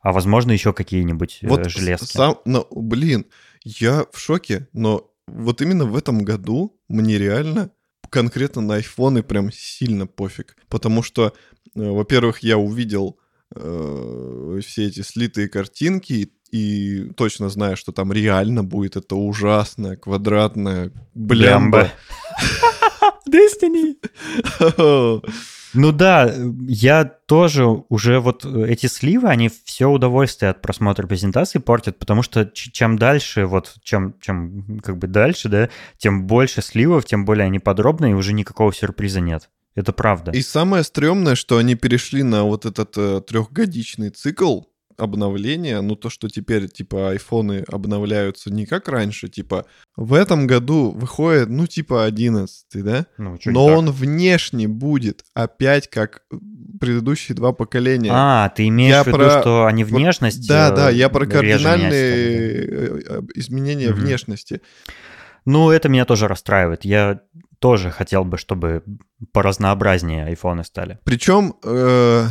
[0.00, 2.16] а возможно еще какие-нибудь э, Вот железки.
[2.16, 3.26] сам, ну, блин,
[3.62, 7.70] я в шоке, но вот именно в этом году мне реально
[8.08, 10.56] конкретно на айфоны прям сильно пофиг.
[10.68, 11.32] Потому что, э,
[11.74, 13.18] во-первых, я увидел
[13.54, 16.32] э, все эти слитые картинки и
[17.16, 21.90] точно знаю, что там реально будет это ужасная квадратная блямба.
[23.28, 23.96] Destiny!
[25.72, 26.32] Ну да,
[26.66, 32.44] я тоже уже вот эти сливы, они все удовольствие от просмотра презентации портят, потому что
[32.46, 37.60] чем дальше, вот чем, чем как бы дальше, да, тем больше сливов, тем более они
[37.60, 39.48] подробные, и уже никакого сюрприза нет.
[39.76, 40.32] Это правда.
[40.32, 44.62] И самое стрёмное, что они перешли на вот этот э, трехгодичный цикл
[45.02, 50.90] обновления, ну то, что теперь, типа, айфоны обновляются не как раньше, типа, в этом году
[50.92, 53.06] выходит, ну, типа, 11, да?
[53.18, 53.78] Ну, Но так?
[53.78, 56.22] он внешне будет опять как
[56.80, 58.10] предыдущие два поколения.
[58.12, 60.48] А, ты имеешь Я в виду, про- что они внешность...
[60.48, 62.74] Да, э, да, я про кардинальные да.
[62.76, 64.00] э, э, изменения Мгм.
[64.00, 64.62] внешности.
[65.44, 66.84] Ну, это меня тоже расстраивает.
[66.84, 67.20] Я
[67.58, 68.82] тоже хотел бы, чтобы
[69.32, 70.98] поразнообразнее айфоны стали.
[71.04, 72.26] Причем, э,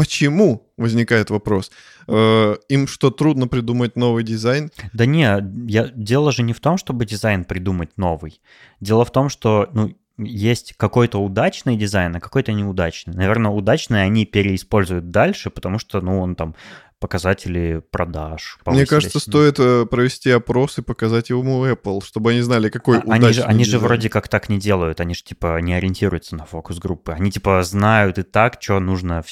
[0.00, 1.70] почему возникает вопрос?
[2.08, 4.70] Э, им что, трудно придумать новый дизайн?
[4.94, 5.28] Да не,
[5.68, 8.40] я, дело же не в том, чтобы дизайн придумать новый.
[8.80, 13.12] Дело в том, что ну, есть какой-то удачный дизайн, а какой-то неудачный.
[13.12, 16.54] Наверное, удачный они переиспользуют дальше, потому что, ну, он там
[16.98, 18.58] показатели продаж.
[18.64, 23.02] Мне кажется, стоит э, провести опрос и показать ему Apple, чтобы они знали, какой А-
[23.06, 26.36] Они же, удачный они же вроде как так не делают, они же типа не ориентируются
[26.36, 27.12] на фокус-группы.
[27.12, 29.22] Они типа знают и так, что нужно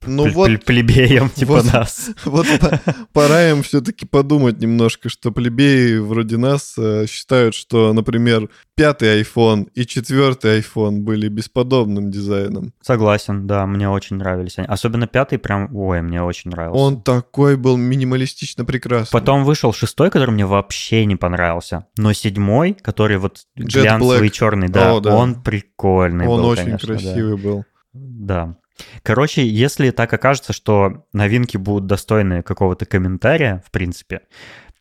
[0.00, 1.72] в- Ну пле- вот- пле- плебеям типа вот.
[1.72, 2.10] нас.
[2.24, 2.80] Вот по-
[3.12, 9.68] пора им все-таки подумать немножко, что плебеи вроде нас э, считают, что, например, пятый iPhone
[9.74, 12.72] и четвертый iPhone были бесподобным дизайном.
[12.82, 14.66] Согласен, да, мне очень нравились они.
[14.68, 16.78] Особенно пятый прям, ой, мне очень нравился.
[16.80, 19.12] Он такой был минималистично прекрасный.
[19.12, 21.86] Потом вышел шестой, который мне вообще не понравился.
[21.96, 24.30] Но седьмой, который вот Jet глянцевый Black.
[24.32, 25.14] черный, да, О, да.
[25.16, 26.94] он прикольный Он был, очень конечно, да.
[26.94, 27.64] красивый был.
[27.92, 28.56] Да.
[29.02, 34.22] Короче, если так окажется, что новинки будут достойны какого-то комментария, в принципе,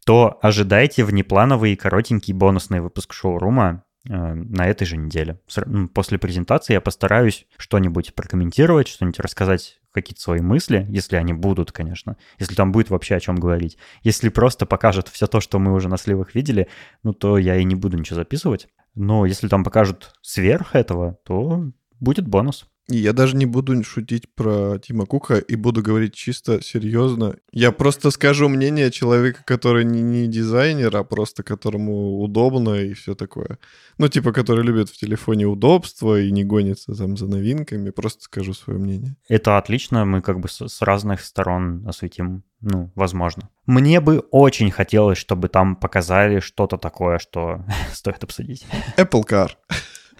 [0.06, 5.40] то ожидайте внеплановый коротенький бонусный выпуск шоурума э, на этой же неделе.
[5.94, 12.18] После презентации я постараюсь что-нибудь прокомментировать, что-нибудь рассказать, какие-то свои мысли, если они будут, конечно,
[12.38, 13.78] если там будет вообще о чем говорить.
[14.04, 16.68] Если просто покажут все то, что мы уже на сливах видели,
[17.04, 18.68] ну то я и не буду ничего записывать.
[18.94, 22.68] Но если там покажут сверх этого, то будет бонус.
[22.90, 27.36] И я даже не буду шутить про Тима Кука и буду говорить чисто серьезно.
[27.52, 33.14] Я просто скажу мнение человека, который не, не дизайнер, а просто которому удобно и все
[33.14, 33.60] такое.
[33.98, 37.90] Ну, типа, который любит в телефоне удобство и не гонится там за новинками.
[37.90, 39.18] Просто скажу свое мнение.
[39.28, 43.50] Это отлично, мы как бы с, с разных сторон осветим, ну, возможно.
[43.66, 48.66] Мне бы очень хотелось, чтобы там показали что-то такое, что стоит обсудить.
[48.96, 49.52] Apple Car.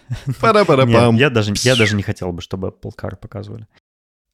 [0.26, 1.16] Нет, Пара-пара-пам.
[1.16, 3.66] я, даже, я даже не хотел бы, чтобы Apple Car показывали.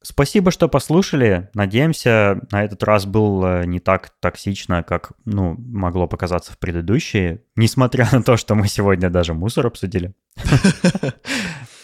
[0.07, 1.49] Спасибо, что послушали.
[1.55, 8.07] Надеемся, на этот раз было не так токсично, как ну, могло показаться в предыдущие, несмотря
[8.11, 10.13] на то, что мы сегодня даже мусор обсудили.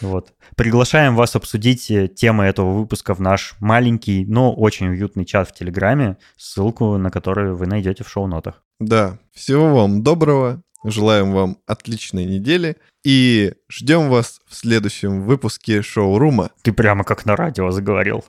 [0.00, 0.32] Вот.
[0.56, 5.54] Приглашаем вас обсудить э, темы этого выпуска в наш маленький, но очень уютный чат в
[5.54, 8.64] Телеграме, ссылку на который вы найдете в шоу-нотах.
[8.80, 10.60] Да, всего вам доброго.
[10.84, 12.76] Желаем вам отличной недели.
[13.04, 16.50] И ждем вас в следующем выпуске шоурума.
[16.62, 18.24] Ты прямо как на радио заговорил.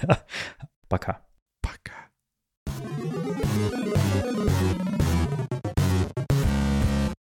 [0.88, 1.20] Пока.